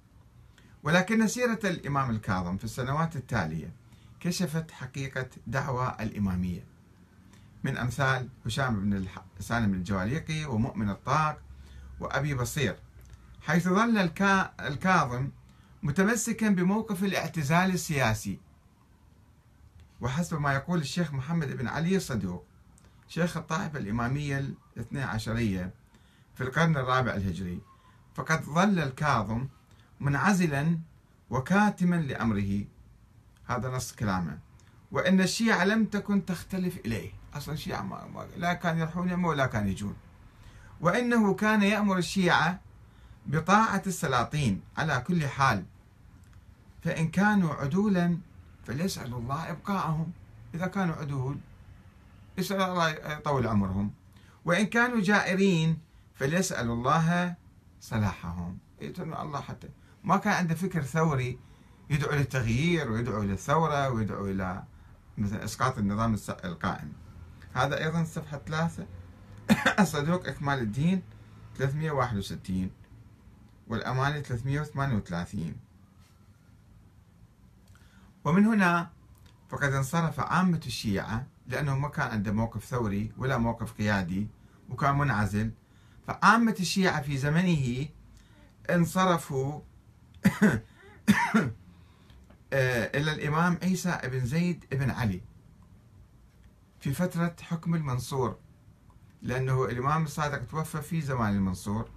ولكن 0.84 1.28
سيرة 1.28 1.60
الإمام 1.64 2.10
الكاظم 2.10 2.58
في 2.58 2.64
السنوات 2.64 3.16
التالية 3.16 3.74
كشفت 4.20 4.72
حقيقة 4.72 5.30
دعوى 5.48 5.96
الإمامية. 6.00 6.71
من 7.64 7.78
أمثال 7.78 8.30
هشام 8.46 8.90
بن 8.90 9.06
سالم 9.40 9.74
الجواليقي 9.74 10.46
ومؤمن 10.46 10.90
الطاق 10.90 11.42
وأبي 12.00 12.34
بصير 12.34 12.76
حيث 13.42 13.68
ظل 13.68 13.98
الكاظم 14.60 15.30
متمسكا 15.84 16.50
بموقف 16.50 17.04
الاعتزال 17.04 17.74
السياسي. 17.74 18.40
وحسب 20.02 20.40
ما 20.42 20.54
يقول 20.54 20.80
الشيخ 20.80 21.14
محمد 21.14 21.58
بن 21.58 21.68
علي 21.68 21.96
الصدوق 21.96 22.46
شيخ 23.08 23.38
الطائفة 23.38 23.80
الإمامية 23.80 24.54
الاثنى 24.78 25.02
عشرية 25.02 25.74
في 26.36 26.44
القرن 26.44 26.78
الرابع 26.78 27.14
الهجري 27.14 27.62
فقد 28.16 28.44
ظل 28.44 28.80
الكاظم 28.80 29.48
منعزلا 30.00 30.80
وكاتما 31.30 31.96
لأمره. 31.96 32.66
هذا 33.46 33.70
نص 33.70 33.92
كلامه. 33.92 34.40
وأن 34.92 35.22
الشيعة 35.22 35.64
لم 35.64 35.86
تكن 35.86 36.26
تختلف 36.26 36.78
إليه. 36.78 37.21
أصلا 37.34 37.54
الشيعة 37.54 37.82
ما 37.82 38.28
لا 38.38 38.54
كان 38.54 38.78
يروحون 38.78 39.10
يمه 39.10 39.28
ولا 39.28 39.46
كان 39.46 39.68
يجون. 39.68 39.96
وإنه 40.82 41.34
كان 41.34 41.64
يأمر 41.64 41.98
الشيعة 41.98 42.60
بطاعة 43.26 43.84
السلاطين 43.88 44.62
على 44.78 45.04
كل 45.08 45.28
حال. 45.28 45.66
فإن 46.84 47.08
كانوا 47.08 47.54
عدولا 47.54 48.18
فليسألوا 48.66 49.20
الله 49.20 49.52
إبقاءهم. 49.52 50.12
إذا 50.54 50.68
كانوا 50.68 50.96
عدول 50.96 51.38
يسأل 52.38 52.62
الله 52.62 52.90
يطول 52.90 53.48
عمرهم. 53.48 53.92
وإن 54.46 54.66
كانوا 54.66 55.02
جائرين 55.02 55.80
فليسألوا 56.16 56.76
الله 56.76 57.36
صلاحهم. 57.82 58.58
الله 58.82 59.42
حتى 59.42 59.70
ما 60.04 60.18
كان 60.18 60.34
عنده 60.34 60.56
فكر 60.56 60.82
ثوري 60.82 61.40
يدعو 61.90 62.12
للتغيير 62.16 62.92
ويدعو 62.92 63.24
للثورة 63.24 63.90
ويدعو 63.90 64.26
إلى 64.26 64.64
مثلا 65.18 65.44
إسقاط 65.44 65.78
النظام 65.78 66.18
القائم. 66.46 66.94
هذا 67.54 67.84
أيضا 67.84 68.04
صفحة 68.04 68.42
ثلاثة. 68.48 68.86
الصدوق 69.80 70.28
إكمال 70.28 70.60
الدين 70.60 71.02
361 71.58 72.70
والأماني 73.68 74.24
338 74.24 75.56
ومن 78.24 78.46
هنا 78.46 78.90
فقد 79.50 79.74
انصرف 79.74 80.20
عامة 80.20 80.62
الشيعة 80.66 81.26
لأنه 81.48 81.78
ما 81.78 81.88
كان 81.88 82.08
عنده 82.08 82.32
موقف 82.32 82.66
ثوري 82.66 83.12
ولا 83.18 83.38
موقف 83.38 83.74
قيادي 83.74 84.28
وكان 84.70 84.98
منعزل. 84.98 85.52
فعامة 86.08 86.56
الشيعة 86.60 87.02
في 87.02 87.18
زمنه 87.18 87.88
انصرفوا 88.70 89.62
إلى 92.94 93.12
الإمام 93.12 93.60
عيسى 93.64 94.00
بن 94.04 94.26
زيد 94.26 94.66
بن 94.72 94.90
علي. 94.90 95.22
في 96.82 96.94
فترة 96.94 97.36
حكم 97.42 97.76
المنصور 97.76 98.38
لأنه 99.22 99.66
الإمام 99.66 100.04
الصادق 100.04 100.46
توفى 100.46 100.82
في 100.82 101.02
زمان 101.02 101.36
المنصور 101.36 101.90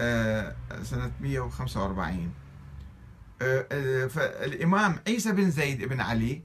آه، 0.00 0.56
سنة 0.82 1.12
145 1.20 2.34
آه، 3.42 4.06
فالإمام 4.06 4.98
عيسى 5.06 5.32
بن 5.32 5.50
زيد 5.50 5.84
بن 5.84 6.00
علي 6.00 6.42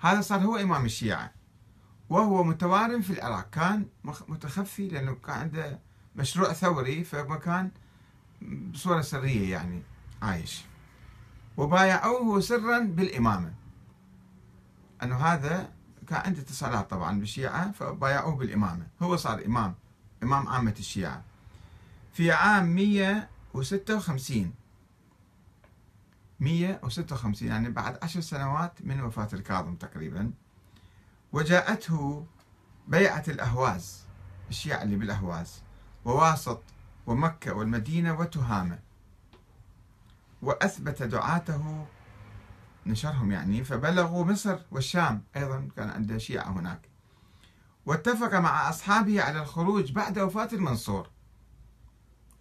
هذا 0.00 0.20
صار 0.20 0.40
هو 0.40 0.56
إمام 0.56 0.84
الشيعة 0.84 1.32
وهو 2.08 2.44
متوارم 2.44 3.00
في 3.00 3.12
العراق. 3.12 3.50
كان 3.50 3.86
متخفي 4.04 4.88
لأنه 4.88 5.14
كان 5.14 5.36
عنده 5.36 5.80
مشروع 6.16 6.52
ثوري 6.52 7.04
فمكان 7.04 7.70
بصورة 8.42 9.00
سرية 9.00 9.50
يعني 9.52 9.82
عايش. 10.22 10.64
وبايعوه 11.56 12.40
سرا 12.40 12.78
بالإمامة. 12.78 13.54
أنه 15.02 15.16
هذا 15.16 15.72
كان 16.08 16.20
عنده 16.20 16.40
اتصالات 16.40 16.90
طبعا 16.90 17.18
بالشيعة 17.20 17.72
فبايعوه 17.72 18.36
بالإمامة. 18.36 18.86
هو 19.02 19.16
صار 19.16 19.44
إمام 19.46 19.74
إمام 20.22 20.48
عامة 20.48 20.74
الشيعة. 20.78 21.22
في 22.12 22.32
عام 22.32 22.66
156 22.74 24.52
156 26.40 27.48
يعني 27.48 27.70
بعد 27.70 27.98
عشر 28.02 28.20
سنوات 28.20 28.72
من 28.80 29.00
وفاة 29.00 29.28
الكاظم 29.32 29.74
تقريبا 29.76 30.30
وجاءته 31.32 32.26
بيعة 32.88 33.24
الأهواز 33.28 34.02
الشيعة 34.50 34.82
اللي 34.82 34.96
بالأهواز 34.96 35.62
وواسط 36.04 36.62
ومكة 37.06 37.52
والمدينة 37.52 38.20
وتهامة 38.20 38.78
وأثبت 40.42 41.02
دعاته 41.02 41.86
نشرهم 42.88 43.32
يعني. 43.32 43.64
فبلغوا 43.64 44.24
مصر 44.24 44.58
والشام 44.70 45.22
أيضا 45.36 45.68
كان 45.76 45.90
عنده 45.90 46.18
شيعة 46.18 46.50
هناك. 46.50 46.88
واتفق 47.86 48.34
مع 48.34 48.68
أصحابه 48.68 49.22
على 49.22 49.42
الخروج 49.42 49.92
بعد 49.92 50.18
وفاة 50.18 50.48
المنصور. 50.52 51.10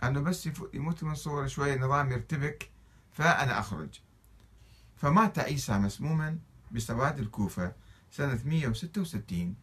أنه 0.04 0.20
بس 0.22 0.50
يموت 0.74 1.04
المنصور 1.04 1.48
شوية 1.48 1.74
النظام 1.74 2.12
يرتبك 2.12 2.70
فأنا 3.12 3.60
أخرج. 3.60 4.00
فمات 4.96 5.40
عيسى 5.40 5.78
مسموما 5.78 6.40
بسواد 6.72 7.20
الكوفة 7.20 7.74
سنة 8.12 8.40
166 8.46 9.56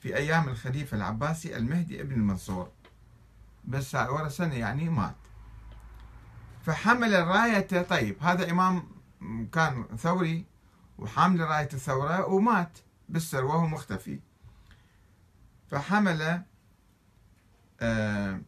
في 0.00 0.16
أيام 0.16 0.48
الخليفة 0.48 0.96
العباسي 0.96 1.56
المهدي 1.56 2.00
ابن 2.00 2.12
المنصور. 2.12 2.70
بس 3.64 3.94
ورا 3.94 4.28
سنة 4.28 4.54
يعني 4.54 4.88
مات. 4.88 5.16
فحمل 6.66 7.14
الراية 7.14 7.82
طيب 7.82 8.22
هذا 8.22 8.50
إمام 8.50 8.95
كان 9.52 9.86
ثوري 9.96 10.46
وحامل 10.98 11.40
راية 11.40 11.68
الثورة 11.72 12.26
ومات 12.26 12.78
بالسر 13.08 13.44
وهو 13.44 13.66
مختفي. 13.66 14.20
فحمل 15.70 16.42
آه، 17.80 18.40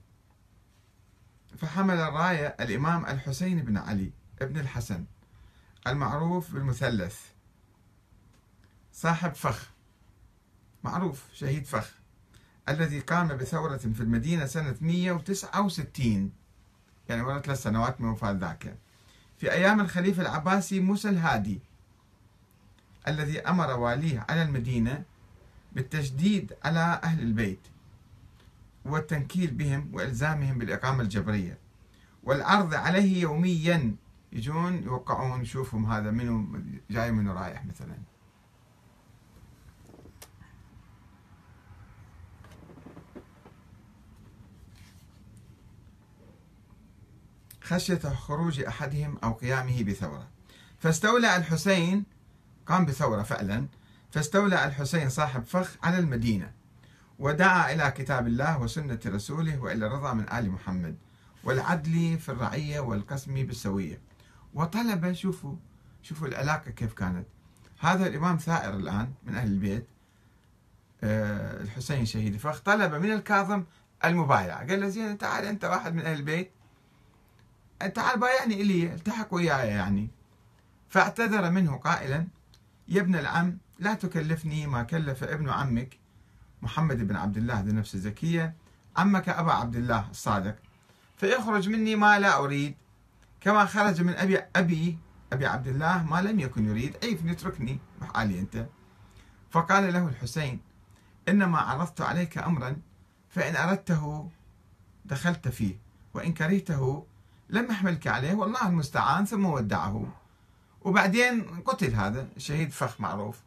فحمل 1.58 1.94
الراية 1.94 2.56
الإمام 2.60 3.06
الحسين 3.06 3.62
بن 3.62 3.76
علي 3.76 4.12
ابن 4.42 4.60
الحسن 4.60 5.04
المعروف 5.86 6.52
بالمثلث. 6.52 7.20
صاحب 8.92 9.34
فخ 9.34 9.70
معروف 10.84 11.24
شهيد 11.32 11.66
فخ 11.66 11.90
الذي 12.68 13.00
قام 13.00 13.28
بثورة 13.28 13.76
في 13.76 14.00
المدينة 14.00 14.46
سنة 14.46 14.76
169 14.80 16.32
يعني 17.08 17.22
ورا 17.22 17.40
ثلاث 17.40 17.62
سنوات 17.62 18.00
من 18.00 18.08
وفاة 18.08 18.30
ذاك. 18.30 18.78
في 19.38 19.52
أيام 19.52 19.80
الخليفة 19.80 20.22
العباسي 20.22 20.80
موسى 20.80 21.08
الهادي 21.08 21.60
الذي 23.08 23.40
أمر 23.40 23.70
واليه 23.70 24.26
على 24.28 24.42
المدينة 24.42 25.04
بالتشديد 25.72 26.52
على 26.64 27.00
أهل 27.04 27.20
البيت 27.20 27.60
والتنكيل 28.84 29.50
بهم 29.50 29.90
وإلزامهم 29.92 30.58
بالإقامة 30.58 31.02
الجبرية. 31.02 31.58
والعرض 32.24 32.74
عليه 32.74 33.22
يوميا 33.22 33.96
يجون 34.32 34.82
يوقعون 34.82 35.42
يشوفهم 35.42 35.92
هذا 35.92 36.10
منو 36.10 36.60
جاي 36.90 37.12
منو 37.12 37.32
رايح 37.32 37.64
مثلا. 37.64 37.98
خشية 47.68 47.98
خروج 47.98 48.60
أحدهم 48.60 49.18
أو 49.24 49.32
قيامه 49.32 49.82
بثورة. 49.82 50.28
فاستولى 50.78 51.36
الحسين 51.36 52.04
قام 52.66 52.86
بثورة 52.86 53.22
فعلا. 53.22 53.66
فاستولى 54.10 54.64
الحسين 54.64 55.08
صاحب 55.08 55.44
فخ 55.44 55.76
على 55.82 55.98
المدينة. 55.98 56.52
ودعا 57.18 57.72
إلى 57.72 57.90
كتاب 57.90 58.26
الله 58.26 58.58
وسنة 58.58 59.00
رسوله 59.06 59.58
وإلى 59.58 59.86
الرضا 59.86 60.12
من 60.12 60.32
آل 60.32 60.50
محمد. 60.50 60.96
والعدل 61.44 62.18
في 62.18 62.28
الرعية 62.28 62.80
والقسم 62.80 63.34
بالسوية. 63.34 64.00
وطلب 64.54 65.12
شوفوا 65.12 65.56
شوفوا 66.02 66.28
العلاقة 66.28 66.70
كيف 66.70 66.92
كانت. 66.92 67.26
هذا 67.78 68.06
الإمام 68.06 68.36
ثائر 68.36 68.74
الآن 68.74 69.12
من 69.24 69.34
أهل 69.34 69.48
البيت. 69.48 69.86
آه، 71.04 71.62
الحسين 71.62 72.06
شهيد 72.06 72.36
فخ. 72.36 72.60
طلب 72.60 72.94
من 72.94 73.12
الكاظم 73.12 73.64
المبايعة. 74.04 74.68
قال 74.68 74.80
له 74.80 74.88
زين 74.88 75.18
تعال 75.18 75.44
أنت 75.44 75.64
واحد 75.64 75.94
من 75.94 76.00
أهل 76.00 76.16
البيت. 76.16 76.50
تعال 77.86 78.20
بايعني 78.20 78.54
إلي 78.62 78.94
التحق 78.94 79.34
وياي 79.34 79.68
يعني. 79.68 80.10
فاعتذر 80.88 81.50
منه 81.50 81.76
قائلا 81.76 82.26
يا 82.88 83.00
ابن 83.00 83.16
العم 83.16 83.58
لا 83.78 83.94
تكلفني 83.94 84.66
ما 84.66 84.82
كلف 84.82 85.24
ابن 85.24 85.48
عمك 85.48 85.98
محمد 86.62 87.08
بن 87.08 87.16
عبد 87.16 87.36
الله 87.36 87.60
ذي 87.60 87.70
النفس 87.70 87.94
الزكية 87.94 88.54
عمك 88.96 89.28
أبا 89.28 89.52
عبد 89.52 89.76
الله 89.76 90.10
الصادق. 90.10 90.56
فيخرج 91.16 91.68
مني 91.68 91.96
ما 91.96 92.18
لا 92.18 92.38
أريد. 92.38 92.74
كما 93.40 93.64
خرج 93.64 94.02
من 94.02 94.14
أبي 94.14 94.38
أبي 94.56 94.98
أبي 95.32 95.46
عبد 95.46 95.66
الله 95.66 96.04
ما 96.04 96.22
لم 96.22 96.40
يكن 96.40 96.68
يريد. 96.68 96.96
عيفني 97.04 97.32
اتركني. 97.32 97.78
بحالي 98.00 98.38
أنت. 98.40 98.66
فقال 99.50 99.92
له 99.92 100.08
الحسين 100.08 100.60
إنما 101.28 101.58
عرضت 101.58 102.00
عليك 102.00 102.38
أمرا 102.38 102.76
فإن 103.30 103.56
أردته 103.56 104.30
دخلت 105.04 105.48
فيه 105.48 105.78
وإن 106.14 106.32
كرهته 106.32 107.06
لم 107.50 107.70
أحملك 107.70 108.06
عليه 108.06 108.34
والله 108.34 108.68
المستعان 108.68 109.24
ثم 109.24 109.46
ودعه. 109.46 110.12
وبعدين 110.82 111.60
قتل 111.60 111.94
هذا 111.94 112.28
شهيد 112.36 112.70
فخ 112.70 113.00
معروف. 113.00 113.40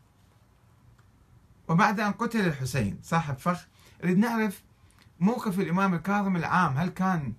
وبعد 1.68 2.00
أن 2.00 2.12
قتل 2.12 2.40
الحسين 2.40 3.00
صاحب 3.04 3.38
فخ 3.38 3.68
نريد 4.04 4.18
نعرف 4.18 4.62
موقف 5.20 5.60
الإمام 5.60 5.94
الكاظم 5.94 6.36
العام. 6.36 6.78
هل 6.78 6.90
كان 6.90 7.34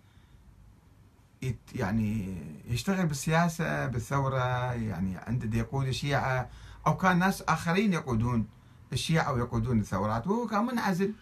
يعني 1.74 2.36
يشتغل 2.68 3.06
بالسياسة 3.06 3.86
بالثورة 3.86 4.72
يعني 4.72 5.16
عنده 5.16 5.58
يقود 5.58 5.86
الشيعة؟ 5.86 6.50
أو 6.86 6.96
كان 6.96 7.18
ناس 7.18 7.42
آخرين 7.42 7.92
يقودون 7.92 8.48
الشيعة 8.92 9.32
ويقودون 9.32 9.80
الثورات 9.80 10.26
وهو 10.26 10.46
كان 10.46 10.66
منعزل. 10.66 11.14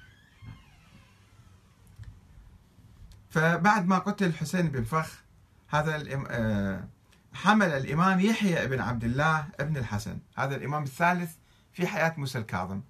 فبعد 3.30 3.86
ما 3.86 3.98
قتل 3.98 4.26
الحسين 4.26 4.68
بن 4.68 4.84
فخ 4.84 5.22
هذا 5.70 6.02
آه، 6.30 6.88
حمل 7.34 7.66
الإمام 7.66 8.20
يحيى 8.20 8.66
بن 8.66 8.80
عبد 8.80 9.04
الله 9.04 9.48
ابن 9.60 9.76
الحسن. 9.76 10.18
هذا 10.36 10.56
الإمام 10.56 10.82
الثالث 10.82 11.32
في 11.72 11.86
حياة 11.86 12.14
موسى 12.16 12.38
الكاظم. 12.38 12.80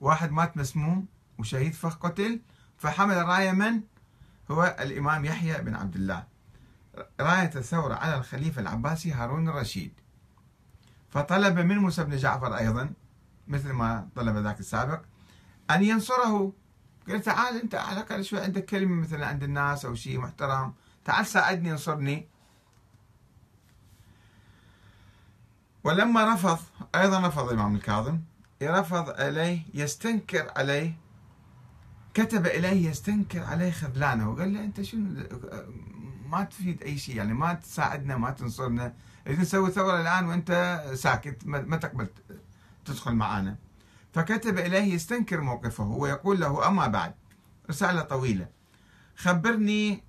واحد 0.00 0.30
مات 0.30 0.56
مسموم 0.56 1.06
وشهيد 1.38 1.74
فخ 1.74 1.96
قتل 1.96 2.40
فحمل 2.78 3.16
راية 3.16 3.52
من؟ 3.52 3.80
هو 4.50 4.76
الإمام 4.80 5.24
يحيى 5.24 5.62
بن 5.62 5.74
عبد 5.74 5.94
الله. 5.96 6.24
راية 7.20 7.50
الثورة 7.56 7.94
على 7.94 8.16
الخليفة 8.16 8.60
العباسي 8.60 9.12
هارون 9.12 9.48
الرشيد. 9.48 9.92
فطلب 11.10 11.58
من 11.58 11.78
موسى 11.78 12.04
بن 12.04 12.16
جعفر 12.16 12.56
أيضا 12.56 12.92
مثل 13.48 13.70
ما 13.70 14.08
طلب 14.16 14.36
ذاك 14.36 14.60
السابق 14.60 15.00
أن 15.70 15.84
ينصره. 15.84 16.52
قال 17.08 17.22
تعال 17.22 17.60
أنت 17.60 17.74
على 17.74 18.00
الأقل 18.00 18.24
شوي 18.24 18.40
عندك 18.40 18.64
كلمة 18.64 18.94
مثلا 18.94 19.26
عند 19.26 19.42
الناس 19.42 19.84
أو 19.84 19.94
شيء 19.94 20.18
محترم. 20.18 20.74
تعال 21.08 21.26
ساعدني 21.26 21.72
انصرني. 21.72 22.28
ولما 25.84 26.34
رفض 26.34 26.58
أيضا 26.94 27.26
رفض 27.26 27.48
الإمام 27.48 27.74
الكاظم. 27.74 28.20
رفض 28.62 29.08
إليه 29.08 29.62
يستنكر 29.74 30.52
عليه. 30.56 30.98
كتب 32.14 32.46
إليه 32.46 32.90
يستنكر 32.90 33.44
عليه 33.44 33.70
خذلانة. 33.70 34.30
وقال 34.30 34.54
له 34.54 34.64
أنت 34.64 34.82
شنو؟ 34.82 35.22
ما 36.26 36.44
تفيد 36.44 36.82
أي 36.82 36.98
شيء 36.98 37.16
يعني 37.16 37.34
ما 37.34 37.54
تساعدنا 37.54 38.16
ما 38.16 38.30
تنصرنا. 38.30 38.94
نسوي 39.28 39.70
ثورة 39.70 40.00
الآن 40.00 40.26
وأنت 40.26 40.82
ساكت 40.94 41.46
ما 41.46 41.76
تقبل 41.76 42.08
تدخل 42.84 43.12
معنا 43.12 43.56
فكتب 44.12 44.58
إليه 44.58 44.94
يستنكر 44.94 45.40
موقفه. 45.40 45.84
ويقول 45.84 46.40
له 46.40 46.68
أما 46.68 46.86
بعد؟ 46.86 47.14
رسالة 47.70 48.02
طويلة. 48.02 48.48
خبرني 49.16 50.07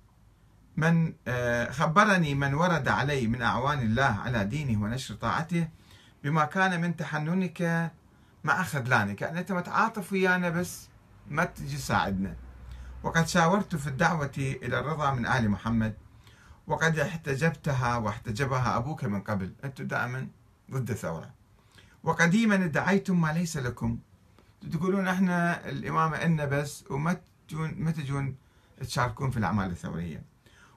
من 0.80 1.14
آه، 1.28 1.70
خبرني 1.70 2.34
من 2.34 2.54
ورد 2.54 2.88
علي 2.88 3.26
من 3.26 3.42
أعوان 3.42 3.78
الله 3.78 4.20
على 4.24 4.44
دينه 4.44 4.82
ونشر 4.82 5.14
طاعته 5.14 5.68
بما 6.24 6.44
كان 6.44 6.80
من 6.80 6.96
تحننك 6.96 7.90
مع 8.44 8.62
خذلانك 8.62 9.22
يعني 9.22 9.38
أنت 9.40 9.52
متعاطف 9.52 10.12
ويانا 10.12 10.50
بس 10.50 10.88
ما 11.28 11.44
تجي 11.44 11.76
تساعدنا. 11.76 12.36
وقد 13.02 13.28
شاورت 13.28 13.76
في 13.76 13.86
الدعوة 13.86 14.32
إلى 14.38 14.78
الرضا 14.80 15.14
من 15.14 15.26
آل 15.26 15.50
محمد. 15.50 15.94
وقد 16.66 16.98
احتجبتها 16.98 17.96
واحتجبها 17.96 18.76
أبوك 18.76 19.04
من 19.04 19.20
قبل. 19.20 19.52
أنتم 19.64 19.86
دائما 19.86 20.28
ضد 20.70 20.90
الثورة 20.90 21.30
وقديما 22.02 22.54
ادعيتم 22.54 23.20
ما 23.20 23.32
ليس 23.32 23.56
لكم. 23.56 23.98
تقولون 24.72 25.08
إحنا 25.08 25.68
الإمامة 25.68 26.16
إلنا 26.16 26.44
بس 26.44 26.84
وما 26.90 27.16
تجون 27.48 27.74
ما 27.78 27.90
تجون 27.90 28.36
تشاركون 28.80 29.30
في 29.30 29.36
الأعمال 29.36 29.70
الثورية. 29.70 30.29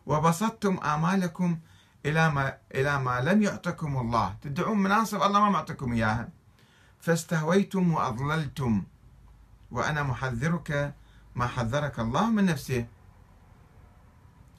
وبسطتم 0.06 0.78
آمالكم 0.78 1.60
إلى 2.06 2.32
ما 2.32 2.58
إلى 2.76 3.00
ما 3.00 3.22
لم 3.22 3.42
يعطكم 3.42 3.98
الله. 3.98 4.36
تدعون 4.42 4.78
مناصب 4.84 5.22
الله 5.22 5.40
ما 5.40 5.50
معطيكم 5.50 5.94
إياها. 5.94 6.30
فاستهويتم 7.00 7.94
وأضللتم. 7.94 8.84
وأنا 9.72 10.04
محذرك 10.04 10.96
ما 11.36 11.48
حذرك 11.48 12.00
الله 12.00 12.30
من 12.30 12.46
نفسه. 12.46 12.86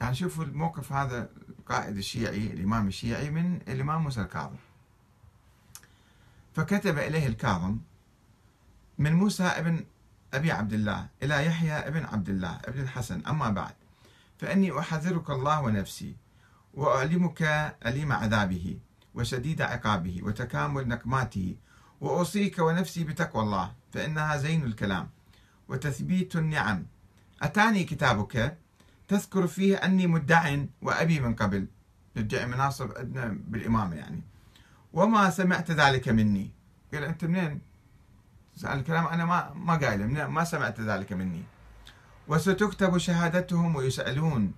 يعني 0.01 0.15
شوفوا 0.15 0.43
الموقف 0.43 0.93
هذا 0.93 1.29
القائد 1.49 1.97
الشيعي 1.97 2.47
الإمام 2.47 2.87
الشيعي 2.87 3.29
من 3.29 3.55
الإمام 3.67 4.03
موسى 4.03 4.21
الكاظم. 4.21 4.55
فكتب 6.53 6.97
إليه 6.97 7.27
الكاظم 7.27 7.77
من 8.97 9.13
موسى 9.13 9.43
ابن 9.43 9.85
أبي 10.33 10.51
عبد 10.51 10.73
الله 10.73 11.07
إلى 11.23 11.45
يحيى 11.45 11.71
ابن 11.71 12.05
عبد 12.05 12.29
الله 12.29 12.59
ابن 12.65 12.81
الحسن. 12.81 13.25
أما 13.27 13.49
بعد 13.49 13.73
فإني 14.37 14.79
أحذرك 14.79 15.29
الله 15.29 15.61
ونفسي 15.61 16.15
وأعلمك 16.73 17.41
أليم 17.85 18.11
عذابه 18.11 18.77
وشديد 19.13 19.61
عقابه 19.61 20.19
وتكامل 20.23 20.87
نقماته 20.87 21.55
وأوصيك 22.01 22.59
ونفسي 22.59 23.03
بتقوى 23.03 23.43
الله 23.43 23.73
فإنها 23.93 24.37
زين 24.37 24.63
الكلام 24.63 25.09
وتثبيت 25.67 26.35
النعم. 26.35 26.85
أتاني 27.41 27.83
كتابك؟ 27.83 28.57
تذكر 29.07 29.47
فيه 29.47 29.75
أني 29.75 30.07
مدع 30.07 30.57
وأبي 30.81 31.19
من 31.19 31.35
قبل. 31.35 31.67
مدعي 32.15 32.45
مناصب 32.45 32.97
عندنا 32.97 33.37
بالإمامة 33.47 33.95
يعني. 33.95 34.21
وما 34.93 35.29
سمعت 35.29 35.71
ذلك 35.71 36.09
مني. 36.09 36.51
قال 36.93 37.03
أنت 37.03 37.25
منين؟ 37.25 37.61
الكلام 38.63 39.07
أنا 39.07 39.25
ما 39.25 39.53
ما 39.53 39.75
قايله. 39.75 40.27
ما 40.27 40.43
سمعت 40.43 40.81
ذلك 40.81 41.13
مني. 41.13 41.43
وستكتب 42.27 42.97
شهادتهم 42.97 43.75
ويسألون. 43.75 44.53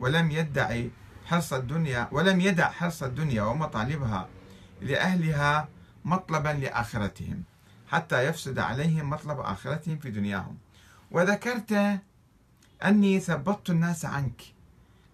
ولم 0.00 0.30
يدعي 0.30 0.90
حرص 1.26 1.52
الدنيا 1.52 2.08
ولم 2.12 2.40
يدع 2.40 2.70
حرص 2.70 3.02
الدنيا 3.02 3.42
ومطالبها 3.42 4.28
لأهلها 4.82 5.68
مطلبا 6.04 6.48
لآخرتهم 6.48 7.42
حتى 7.88 8.26
يفسد 8.26 8.58
عليهم 8.58 9.10
مطلب 9.10 9.40
آخرتهم 9.40 9.98
في 9.98 10.10
دنياهم. 10.10 10.56
وذكرت 11.10 12.00
أني 12.84 13.20
ثبطت 13.20 13.70
الناس 13.70 14.04
عنك 14.04 14.42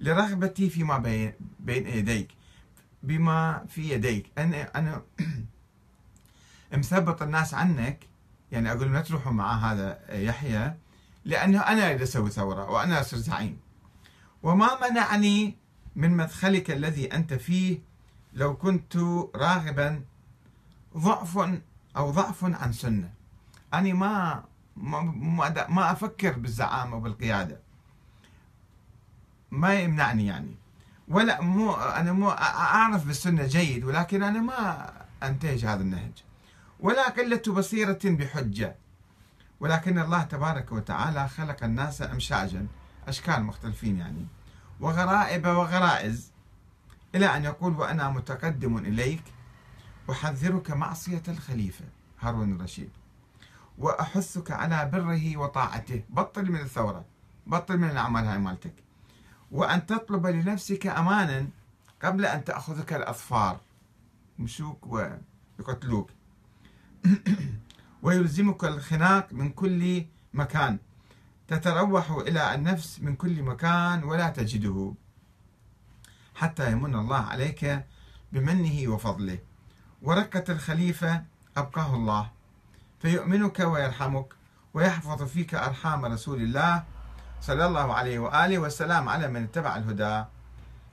لرغبتي 0.01 0.71
فيما 0.71 0.99
بين, 0.99 1.87
يديك 1.87 2.29
بما 3.03 3.65
في 3.69 3.91
يديك. 3.91 4.27
أنا 4.39 4.71
أنا 4.79 5.03
مثبط 6.73 7.23
الناس 7.23 7.55
عنك؟ 7.55 7.99
يعني 8.53 8.73
أقول 8.73 8.93
لا 8.93 9.01
تروحوا 9.01 9.33
مع 9.33 9.73
هذا 9.73 9.99
يحيى 10.11 10.75
لأنه 11.25 11.61
أنا 11.61 11.89
أريد 11.91 12.03
أسوي 12.03 12.31
ثورة 12.31 12.71
وأنا 12.71 13.01
أصير 13.01 13.19
زعيم. 13.19 13.59
وما 14.43 14.69
منعني 14.91 15.57
من 15.97 16.17
مدخلك 16.17 16.71
الذي 16.71 17.15
أنت 17.15 17.35
فيه 17.35 17.79
لو 18.33 18.57
كنت 18.57 18.97
راغبا 19.35 20.05
ضعف 20.97 21.39
أو 21.97 22.11
ضعف 22.11 22.45
عن 22.45 22.73
سنة. 22.73 23.11
أنا 23.75 23.95
ما 23.95 24.45
ما, 24.77 25.67
ما 25.69 25.93
أفكر 25.93 26.33
بالزعامة 26.33 26.97
وبالقيادة. 26.97 27.61
ما 29.51 29.75
يمنعني 29.75 30.27
يعني. 30.27 30.55
ولا 31.09 31.41
مو 31.41 31.75
أنا 31.75 32.13
مو 32.13 32.31
أعرف 32.31 33.07
بالسنة 33.07 33.47
جيد 33.47 33.85
ولكن 33.85 34.23
أنا 34.23 34.41
ما 34.41 34.93
أنتهج 35.23 35.65
هذا 35.65 35.83
النهج. 35.83 36.13
ولا 36.81 37.09
قلة 37.09 37.43
بصيرة 37.49 37.99
بحجة. 38.05 38.77
ولكن 39.65 39.99
الله 39.99 40.23
تبارك 40.23 40.73
وتعالى 40.73 41.29
خلق 41.29 41.65
الناس 41.65 42.03
أمشاجا 42.03 42.67
أشكال 43.09 43.43
مختلفين 43.43 43.99
يعني. 43.99 44.27
وغرائب 44.81 45.47
وغرائز. 45.47 46.33
إلى 47.15 47.37
أن 47.37 47.45
يقول 47.45 47.73
وأنا 47.77 48.09
متقدم 48.11 48.79
إليك 48.79 49.23
أحذرك 50.11 50.71
معصية 50.71 51.23
الخليفة 51.29 51.85
هارون 52.21 52.53
الرشيد. 52.53 52.91
وأحثك 53.79 54.51
على 54.51 54.91
بره 54.93 55.37
وطاعته. 55.37 56.03
بطل 56.11 56.53
من 56.53 56.61
الثورة 56.61 57.05
بطل 57.47 57.77
من 57.77 57.91
الأعمال 57.91 58.25
هاي 58.25 58.39
مالتك. 58.39 58.75
وأن 59.51 59.87
تطلب 59.87 60.27
لنفسك 60.27 60.87
أمانا 60.87 61.49
قبل 62.03 62.27
أن 62.27 62.45
تأخذك 62.45 62.93
الأظفار. 62.93 63.61
مشوك 64.39 64.87
ويقتلوك. 64.87 66.11
ويلزمك 68.05 68.65
الخناق 68.65 69.33
من 69.33 69.51
كل 69.51 70.05
مكان. 70.35 70.79
تتروح 71.49 72.11
إلى 72.11 72.55
النفس 72.55 73.01
من 73.01 73.17
كل 73.17 73.43
مكان 73.43 74.05
ولا 74.05 74.29
تجده. 74.29 74.95
حتى 76.35 76.73
يمن 76.73 76.95
الله 76.95 77.17
عليك 77.17 77.85
بمنه 78.33 78.93
وفضله. 78.93 79.39
وركة 80.03 80.53
الخليفة 80.53 81.23
أبقاه 81.57 81.95
الله. 81.95 82.31
فيؤمنك 83.01 83.59
ويرحمك 83.61 84.35
ويحفظ 84.75 85.23
فيك 85.23 85.55
أرحام 85.55 86.05
رسول 86.05 86.43
الله 86.43 86.85
صلى 87.41 87.67
الله 87.67 87.95
عليه 87.95 88.19
وآله 88.19 88.59
والسلام 88.59 89.09
على 89.09 89.29
من 89.29 89.43
اتبع 89.43 89.77
الهدى. 89.77 90.25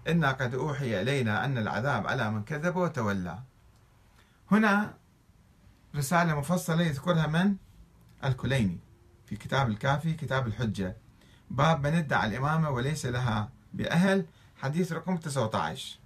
إنا 0.08 0.32
قد 0.32 0.56
أوحي 0.56 1.02
إلينا 1.02 1.45
أن 1.45 1.58
العذاب 1.58 2.08
على 2.08 2.32
من 2.32 2.43
كذب 2.43 2.76
وتولى. 2.76 3.39
هنا 4.52 5.00
رسالة 5.95 6.39
مفصلة 6.39 6.84
يذكرها 6.84 7.27
من؟ 7.27 7.56
الكليني 8.23 8.80
في 9.25 9.36
كتاب 9.36 9.69
الكافي 9.69 10.13
كتاب 10.13 10.47
الحجة. 10.47 10.97
باب 11.49 11.88
من 11.88 11.93
ادعى 11.93 12.27
الإمامة 12.27 12.69
وليس 12.69 13.06
لها 13.06 13.49
بأهل 13.73 14.25
حديث 14.58 14.91
رقم 14.91 15.17
19 15.17 15.99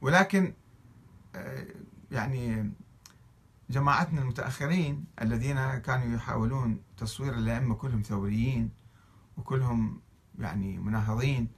ولكن 0.00 0.54
آه، 1.34 1.66
يعني 2.10 2.72
جماعتنا 3.70 4.20
المتأخرين 4.20 5.04
الذين 5.22 5.78
كانوا 5.78 6.16
يحاولون 6.16 6.80
تصوير 6.96 7.34
الأئمة 7.34 7.74
كلهم 7.74 8.02
ثوريين 8.02 8.70
وكلهم 9.36 10.00
يعني 10.38 10.78
مناهضين 10.78 11.48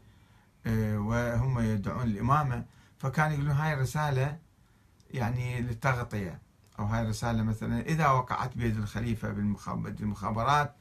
آه، 0.67 0.99
وهم 0.99 1.59
يدعون 1.61 2.03
الإمامة 2.03 2.65
فكانوا 2.99 3.35
يقولون 3.35 3.53
هاي 3.53 3.75
الرسالة 3.75 4.39
يعني 5.11 5.61
للتغطية. 5.61 6.39
أو 6.79 6.85
هاي 6.85 7.03
الرسالة 7.03 7.43
مثلا 7.43 7.81
إذا 7.81 8.09
وقعت 8.09 8.57
بيد 8.57 8.77
الخليفة 8.77 9.31
بالمخابرات 9.75 10.75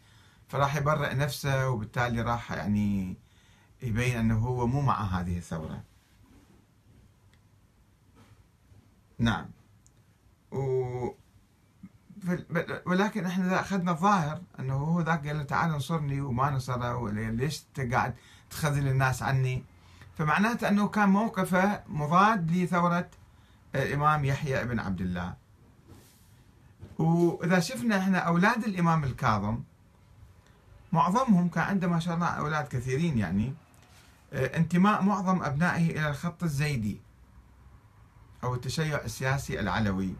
فراح 0.48 0.76
يبرئ 0.76 1.16
نفسه 1.16 1.70
وبالتالي 1.70 2.22
راح 2.22 2.52
يعني 2.52 3.18
يبين 3.82 4.18
أنه 4.18 4.40
هو 4.40 4.68
مو 4.68 4.82
مع 4.82 5.02
هذه 5.02 5.38
الثورة. 5.38 5.84
نعم. 9.20 9.46
و 10.52 11.10
ولكن 12.86 13.26
إحنا 13.26 13.60
أخذنا 13.60 13.92
الظاهر 13.92 14.42
أنه 14.60 14.74
هو 14.74 15.02
ذاك 15.02 15.28
قال 15.28 15.38
له 15.38 15.44
تعال 15.44 15.74
انصرني 15.74 16.22
وما 16.22 16.50
نصره 16.50 17.10
ليش 17.12 17.64
انت 17.64 17.94
قاعد 17.94 18.16
تخذل 18.50 18.88
الناس 18.88 19.24
عني؟ 19.24 19.64
فمعناته 20.18 20.68
أنه 20.68 20.88
كان 20.88 21.10
موقفه 21.10 21.84
مضاد 21.88 22.52
لثورة 22.52 23.10
الامام 23.76 24.26
يحيى 24.26 24.66
بن 24.66 24.80
عبد 24.80 25.02
الله. 25.02 25.34
وإذا 27.00 27.60
شفنا 27.60 27.98
إحنا 27.98 28.18
أولاد 28.20 28.64
الإمام 28.64 29.04
الكاظم 29.04 29.64
معظمهم 30.94 31.50
كان 31.50 31.64
عنده 31.64 31.88
ما 31.88 32.00
شاء 32.00 32.16
الله 32.16 32.28
أولاد 32.28 32.68
كثيرين 32.68 33.18
يعني 33.18 33.54
انتماء 34.34 35.02
معظم 35.04 35.44
أبنائه 35.44 35.92
إلى 35.92 36.10
الخط 36.10 36.44
الزيدي 36.44 37.02
أو 38.44 38.56
التشيع 38.56 39.02
السياسي 39.02 39.60
العلوي 39.60 40.14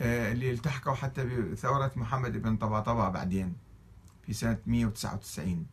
آه، 0.00 0.32
اللي 0.32 0.50
التحقوا 0.50 0.94
حتى 0.94 1.24
بثورة 1.24 1.90
محمد 1.96 2.42
بن 2.42 2.56
طباطبا 2.56 3.08
بعدين 3.08 3.56
في 4.26 4.32
سنة 4.32 4.58
199 4.66 5.66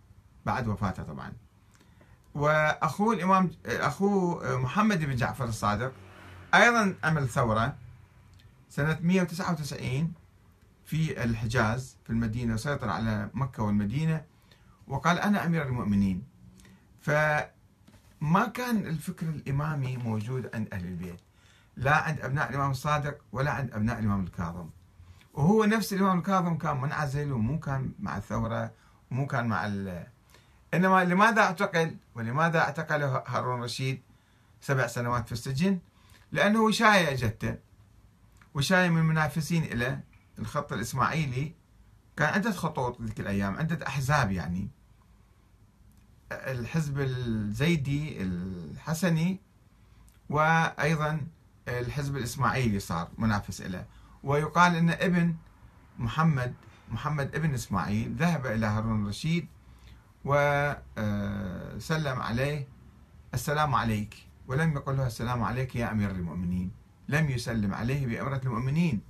بعد 0.45 0.67
وفاته 0.67 1.03
طبعا. 1.03 1.33
وأخوه 2.35 3.13
الإمام 3.13 3.51
أخوه 3.65 4.57
محمد 4.57 4.99
بن 5.05 5.15
جعفر 5.15 5.45
الصادق 5.45 5.93
أيضا 6.55 6.95
عمل 7.03 7.29
ثورة 7.29 7.75
سنة 8.69 8.97
199 9.01 10.13
في 10.85 11.23
الحجاز 11.23 11.97
في 12.03 12.09
المدينة 12.09 12.53
وسيطر 12.53 12.89
على 12.89 13.29
مكة 13.33 13.63
والمدينة 13.63 14.23
وقال 14.87 15.19
أنا 15.19 15.45
أمير 15.45 15.63
المؤمنين. 15.65 16.23
فما 17.01 18.45
كان 18.53 18.77
الفكر 18.77 19.25
الإمامي 19.25 19.97
موجود 19.97 20.49
عند 20.55 20.73
أهل 20.73 20.85
البيت. 20.85 21.19
لا 21.77 21.95
عند 21.95 22.19
أبناء 22.21 22.49
الإمام 22.49 22.71
الصادق 22.71 23.17
ولا 23.31 23.51
عند 23.51 23.73
أبناء 23.73 23.99
الإمام 23.99 24.23
الكاظم. 24.23 24.69
وهو 25.33 25.65
نفس 25.65 25.93
الإمام 25.93 26.17
الكاظم 26.17 26.57
كان 26.57 26.81
منعزل 26.81 27.31
ومو 27.31 27.59
كان 27.59 27.91
مع 27.99 28.17
الثورة 28.17 28.71
ومو 29.11 29.27
كان 29.27 29.47
مع 29.47 29.65
ال 29.65 30.07
إنما 30.73 31.03
لماذا 31.03 31.41
أعتقل؟ 31.41 31.95
ولماذا 32.15 32.59
أعتقله 32.59 33.23
هارون 33.27 33.63
رشيد؟ 33.63 34.01
سبع 34.61 34.87
سنوات 34.87 35.25
في 35.25 35.31
السجن. 35.31 35.79
لأنه 36.35 36.61
وشاية 36.61 37.11
أجته 37.11 37.55
وشاية 38.53 38.89
من 38.89 38.97
المنافسين 38.97 39.63
إلى 39.63 39.99
الخط 40.39 40.73
الإسماعيلي. 40.73 41.53
كان 42.17 42.33
عدة 42.33 42.51
خطوط 42.51 43.01
ذيك 43.01 43.19
الأيام 43.19 43.57
عدة 43.57 43.87
أحزاب 43.87 44.31
يعني. 44.31 44.69
الحزب 46.31 46.99
الزيدي 46.99 48.21
الحسني 48.21 49.39
وأيضا 50.29 51.21
الحزب 51.67 52.17
الإسماعيلي 52.17 52.79
صار 52.79 53.09
منافس 53.17 53.61
له 53.61 53.85
ويقال 54.23 54.75
أن 54.75 54.89
ابن 54.89 55.35
محمد 55.99 56.53
محمد 56.91 57.35
ابن 57.35 57.53
إسماعيل 57.53 58.15
ذهب 58.15 58.45
إلى 58.45 58.65
هارون 58.65 59.03
الرشيد 59.03 59.47
وسلم 60.25 62.21
عليه 62.21 62.67
السلام 63.33 63.75
عليك. 63.75 64.27
ولم 64.47 64.71
يقل 64.73 64.97
له 64.97 65.08
السلام 65.08 65.43
عليك 65.43 65.75
يا 65.75 65.91
أمير 65.91 66.12
المؤمنين. 66.12 66.71
لم 67.10 67.29
يسلم 67.29 67.73
عليه 67.73 68.08
بأمرة 68.08 68.41
المؤمنين. 68.45 69.01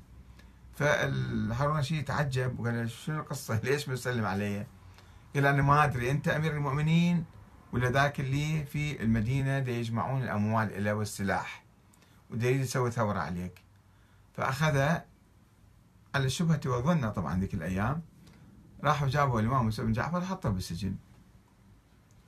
فهارون 0.74 1.76
الرشيد 1.76 2.06
تعجب 2.06 2.60
وقال 2.60 2.90
شنو 2.92 3.20
القصة؟ 3.20 3.60
ليش 3.64 3.86
بيسلم 3.90 4.26
علي 4.26 4.66
قال 5.36 5.46
أنا 5.46 5.62
ما 5.62 5.84
أدري 5.84 6.12
أنت 6.12 6.28
أمير 6.28 6.54
المؤمنين 6.54 7.26
ولا 7.72 7.90
ذاك 7.90 8.20
اللي 8.20 8.66
في 8.66 9.04
المدينة 9.04 9.60
دي 9.60 9.72
يجمعون 9.72 10.24
الأموال 10.24 10.74
إلى 10.74 10.92
والسلاح 10.92 11.64
وديريد 12.30 12.62
يسوي 12.62 12.92
ثورة 12.92 13.20
عليك. 13.20 13.62
فأخذ 14.34 14.78
على 16.16 16.26
الشبهة 16.26 16.62
والظن 16.66 17.12
طبعا 17.12 17.40
ذيك 17.40 17.54
الأيام. 17.54 18.02
راحوا 18.84 19.08
جابوا 19.08 19.40
الإمام 19.40 19.64
موسى 19.64 19.84
بن 19.84 19.92
جعفر 19.92 20.22
حطه 20.22 20.50
بالسجن. 20.50 20.96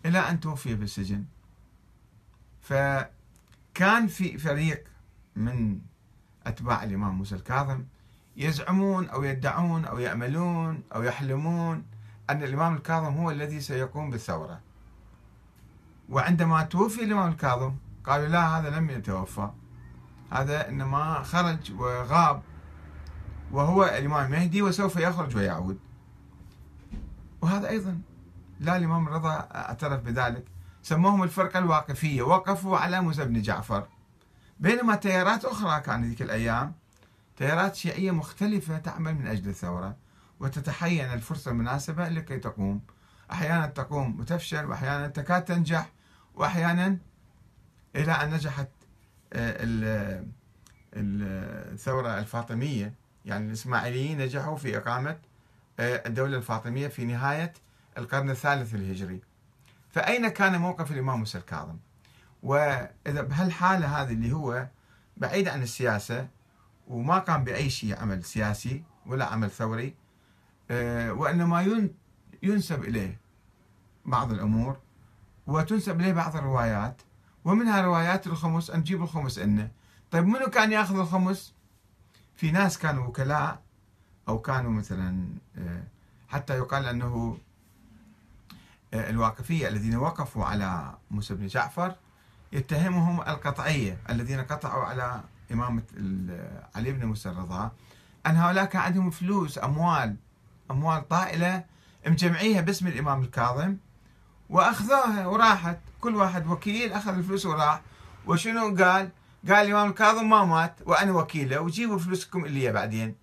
إلى 0.06 0.20
أن 0.20 0.40
توفي 0.40 0.76
بالسجن. 0.76 1.26
فكان 2.68 4.08
في 4.08 4.38
فريق 4.38 4.84
من 5.36 5.80
أتباع 6.46 6.84
الإمام 6.84 7.16
موسى 7.18 7.36
الكاظم 7.36 7.84
يزعمون 8.38 9.10
أو 9.10 9.24
يدعون 9.24 9.86
أو 9.86 10.00
يأملون 10.00 10.84
أو 10.96 11.04
يحلمون 11.04 11.86
أن 12.30 12.44
الإمام 12.44 12.76
الكاظم 12.76 13.14
هو 13.14 13.32
الذي 13.32 13.62
سيقوم 13.62 14.10
بالثورة. 14.10 14.60
وعندما 16.10 16.64
توفي 16.64 17.04
الإمام 17.04 17.30
الكاظم 17.32 17.76
قالوا 18.04 18.28
لا 18.28 18.60
هذا 18.60 18.70
لم 18.70 18.90
يتوفى. 18.90 19.50
هذا 20.32 20.70
إنما 20.70 21.24
خرج 21.24 21.72
وغاب 21.72 22.42
وهو 23.52 23.84
الإمام 23.84 24.26
المهدي 24.26 24.62
وسوف 24.62 24.96
يخرج 24.96 25.36
ويعود. 25.36 25.80
وهذا 27.42 27.70
أيضا 27.70 28.02
لا 28.60 28.78
الإمام 28.78 29.08
الرضا 29.08 29.34
اعترف 29.56 30.02
بذلك. 30.02 30.57
سموهم 30.88 31.24
الفرقة 31.24 31.60
الواقفية 31.60 32.22
وقفوا 32.22 32.78
على 32.78 33.02
موسى 33.02 33.26
بن 33.26 33.42
جعفر 33.42 33.88
بينما 34.60 34.96
تيارات 34.96 35.46
أخرى 35.46 35.82
كانت 35.82 36.06
ذيك 36.06 36.22
الأيام 36.22 36.74
تيارات 37.38 37.76
شيعية 37.76 38.12
مختلفة 38.12 38.78
تعمل 38.78 39.16
من 39.16 39.28
أجل 39.28 39.50
الثورة 39.50 39.96
وتتحين 40.40 41.14
الفرصة 41.14 41.52
المناسبة 41.52 42.10
لكي 42.10 42.40
تقوم. 42.40 42.82
أحيانا 43.32 43.66
تقوم 43.66 44.20
وتفشل 44.20 44.66
وأحيانا 44.66 45.08
تكاد 45.08 45.46
تنجح 45.46 45.92
وأحيانا 46.36 46.98
إلى 47.96 48.12
أن 48.12 48.34
نجحت 48.34 48.70
آه، 49.34 50.24
الثورة 50.94 52.20
الفاطمية. 52.20 52.94
يعني 53.26 53.48
الإسماعيليين 53.48 54.22
نجحوا 54.22 54.56
في 54.56 54.78
إقامة 54.78 55.18
آه، 55.80 56.04
الدولة 56.08 56.38
الفاطمية 56.38 56.88
في 56.88 57.06
نهاية 57.06 57.54
القرن 57.98 58.30
الثالث 58.30 58.76
الهجري. 58.76 59.22
فأين 59.98 60.28
كان 60.28 60.62
موقف 60.62 60.92
الإمام 60.92 61.20
موسى 61.20 61.38
الكاظم؟ 61.38 61.78
وإذا 62.44 63.22
بهالحالة 63.22 64.02
هذه 64.02 64.14
اللي 64.14 64.32
هو 64.32 64.68
بعيد 65.18 65.48
عن 65.48 65.64
السياسة 65.64 66.28
وما 66.88 67.20
قام 67.20 67.44
بأي 67.44 67.70
شيء 67.70 68.00
عمل 68.00 68.24
سياسي 68.24 68.84
ولا 69.06 69.26
عمل 69.26 69.52
ثوري 69.52 69.96
آه، 70.72 71.14
وإنما 71.14 71.82
ينسب 72.44 72.84
إليه 72.84 73.20
بعض 74.06 74.32
الأمور 74.32 74.78
وتنسب 75.48 76.02
إليه 76.02 76.14
بعض 76.14 76.36
الروايات 76.36 77.02
ومنها 77.46 77.82
روايات 77.82 78.28
الخمس 78.28 78.70
أن 78.70 78.80
نجيب 78.80 79.04
الخمس 79.04 79.38
إنه. 79.38 79.72
طيب 80.12 80.26
منو 80.26 80.46
كان 80.46 80.72
يأخذ 80.72 81.00
الخمس؟ 81.00 81.54
في 82.36 82.52
ناس 82.52 82.78
كانوا 82.78 83.08
وكلاء 83.08 83.62
أو 84.28 84.40
كانوا 84.40 84.72
مثلا 84.72 85.28
آه، 85.58 85.84
حتى 86.28 86.58
يقال 86.58 86.86
أنه 86.86 87.38
الواقفية 88.94 89.68
الذين 89.68 89.96
وقفوا 89.96 90.46
على 90.46 90.94
موسى 91.12 91.34
بن 91.34 91.48
جعفر 91.48 91.96
يتهمهم 92.52 93.22
القطعية 93.22 93.98
الذين 94.10 94.40
قطعوا 94.40 94.84
على 94.86 95.22
إمامة 95.52 95.84
علي 96.76 96.92
بن 96.92 97.06
موسى 97.06 97.30
الرضا 97.30 97.72
أن 98.28 98.36
هؤلاء 98.36 98.66
كان 98.66 98.82
عندهم 98.82 99.10
فلوس 99.10 99.58
أموال 99.58 100.16
أموال 100.72 101.08
طائلة 101.08 101.64
مجمعيها 102.08 102.62
باسم 102.62 102.88
الإمام 102.88 103.22
الكاظم 103.22 103.78
وأخذوها 104.50 105.28
وراحت. 105.28 105.80
كل 106.02 106.16
واحد 106.16 106.48
وكيل 106.48 106.94
أخذ 106.94 107.18
الفلوس 107.18 107.46
وراح. 107.46 107.82
وشنو 108.26 108.76
قال؟ 108.76 109.10
قال 109.48 109.68
الإمام 109.68 109.90
الكاظم 109.90 110.30
ما 110.30 110.46
مات 110.46 110.76
وأنا 110.86 111.12
وكيلة 111.12 111.62
وجيبوا 111.62 111.98
فلوسكم 112.00 112.46
اللي 112.46 112.72
بعدين. 112.72 113.16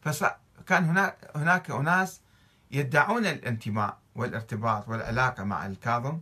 فكان 0.00 0.84
هناك 0.84 1.30
هناك 1.36 1.70
أناس 1.70 2.20
يدعون 2.70 3.26
الانتماء. 3.26 3.98
والارتباط 4.18 4.88
والعلاقة 4.88 5.44
مع 5.44 5.66
الكاظم 5.66 6.20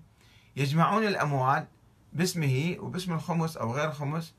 يجمعون 0.57 1.07
الأموال 1.07 1.67
باسمه 2.13 2.77
وباسم 2.81 3.13
الخمس 3.13 3.57
أو 3.57 3.73
غير 3.73 3.89
الخمس 3.89 4.35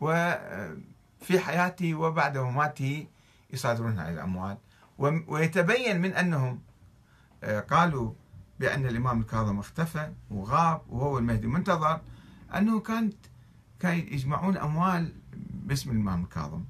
وفي 0.00 1.38
حياته 1.38 1.94
وبعد 1.94 2.38
مماته 2.38 3.06
يصادرون 3.52 3.98
هذه 3.98 4.12
الأموال. 4.12 4.56
ويتبين 4.98 6.00
من 6.00 6.12
أنهم 6.12 6.60
آه، 7.44 7.60
قالوا 7.60 8.12
بأن 8.60 8.86
الإمام 8.86 9.20
الكاظم 9.20 9.58
اختفى 9.58 10.12
وغاب 10.30 10.82
وهو 10.88 11.18
المهدي 11.18 11.46
منتظر 11.46 12.00
أنه 12.56 12.80
كانت 12.80 13.14
كان 13.80 13.98
يجمعون 13.98 14.56
أموال 14.56 15.12
باسم 15.50 15.90
الإمام 15.90 16.22
الكاظم 16.22 16.64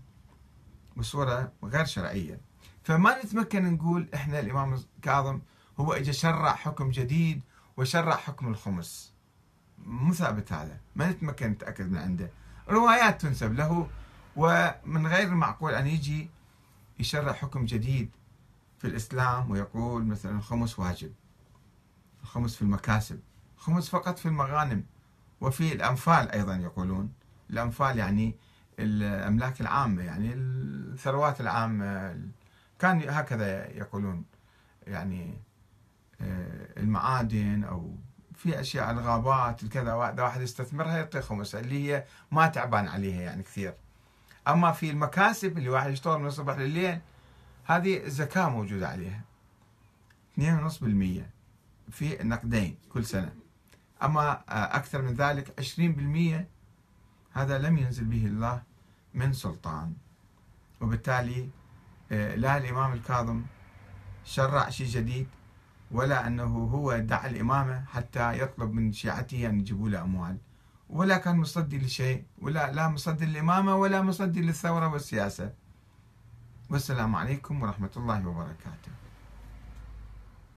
بصورة 0.96 1.52
غير 1.64 1.84
شرعية. 1.84 2.40
فما 2.82 3.22
نتمكن 3.24 3.72
نقول 3.74 4.08
إحنا 4.14 4.40
الإمام 4.40 4.74
الكاظم 4.98 5.40
هو 5.80 5.92
إجا 5.92 6.12
شرع 6.12 6.54
حكم 6.54 6.90
جديد 6.90 7.40
وشرع 7.76 8.16
حكم 8.16 8.48
الخمس. 8.48 9.12
مو 9.78 10.14
ثابت 10.14 10.52
هذا. 10.52 10.80
ما 10.96 11.10
نتمكن 11.10 11.46
نتأكد 11.46 11.90
من 11.90 11.98
عنده. 11.98 12.30
روايات 12.68 13.20
تنسب 13.20 13.52
له 13.52 13.88
ومن 14.36 15.06
غير 15.06 15.28
المعقول 15.28 15.74
أن 15.74 15.86
يجي 15.86 16.30
يشرع 16.98 17.32
حكم 17.32 17.64
جديد 17.64 18.10
في 18.78 18.86
الإسلام 18.86 19.50
ويقول 19.50 20.04
مثلا 20.04 20.38
الخمس 20.38 20.78
واجب 20.78 21.12
الخمس 22.22 22.56
في 22.56 22.62
المكاسب 22.62 23.20
الخمس 23.56 23.88
فقط 23.88 24.18
في 24.18 24.26
المغانم. 24.26 24.84
وفي 25.40 25.72
الأنفال 25.72 26.30
أيضا 26.30 26.56
يقولون. 26.56 27.12
الأنفال 27.50 27.98
يعني 27.98 28.34
الأملاك 28.78 29.60
العامة 29.60 30.02
يعني 30.02 30.32
الثروات 30.32 31.40
العامة. 31.40 32.20
كان 32.78 33.08
هكذا 33.08 33.70
يقولون. 33.70 34.24
يعني 34.86 35.38
المعادن 36.76 37.64
أو 37.64 37.96
في 38.34 38.60
أشياء 38.60 38.90
الغابات 38.90 39.64
كذا 39.64 39.94
واحد 39.94 40.40
يستثمرها 40.40 40.96
يعطي 40.96 41.20
خمس 41.22 41.54
اللي 41.54 41.92
هي 41.92 42.04
ما 42.32 42.46
تعبان 42.46 42.88
عليها 42.88 43.22
يعني 43.22 43.42
كثير. 43.42 43.74
أما 44.48 44.72
في 44.72 44.90
المكاسب 44.90 45.58
اللي 45.58 45.68
واحد 45.68 45.90
يشتغل 45.90 46.18
من 46.20 46.26
الصبح 46.26 46.56
لليل 46.56 47.00
هذه 47.64 48.04
الزكاة 48.04 48.48
موجودة 48.48 48.88
عليها. 48.88 49.20
2.5% 50.38 51.22
في 51.90 52.20
النقدين 52.20 52.76
كل 52.92 53.04
سنة. 53.04 53.32
أما 54.02 54.30
آه، 54.48 54.76
أكثر 54.76 55.02
من 55.02 55.14
ذلك 55.14 55.60
20% 55.60 56.46
هذا 57.32 57.58
لم 57.58 57.78
ينزل 57.78 58.04
به 58.04 58.26
الله 58.26 58.62
من 59.14 59.32
سلطان. 59.32 59.92
وبالتالي 60.80 61.48
آه، 62.12 62.34
لا 62.34 62.56
الإمام 62.56 62.92
الكاظم 62.92 63.42
شرع 64.24 64.70
شيء 64.70 64.86
جديد 64.86 65.28
ولا 65.94 66.26
أنه 66.26 66.52
هو 66.74 66.98
دعا 66.98 67.26
الإمامة 67.26 67.84
حتى 67.84 68.38
يطلب 68.42 68.72
من 68.72 68.92
شيعته 68.92 69.46
أن 69.48 69.60
يجيبوا 69.60 69.88
له 69.88 70.02
أموال. 70.02 70.36
ولا 70.90 71.18
كان 71.18 71.36
مصدي 71.36 71.78
لشيء 71.78 72.24
ولا 72.42 72.72
لا 72.72 72.88
مصدي 72.88 73.26
للإمامة 73.26 73.76
ولا 73.76 74.02
مصدي 74.02 74.40
للثورة 74.40 74.88
والسياسة. 74.88 75.52
والسلام 76.70 77.16
عليكم 77.16 77.62
ورحمة 77.62 77.90
الله 77.96 78.28
وبركاته. 78.28 79.03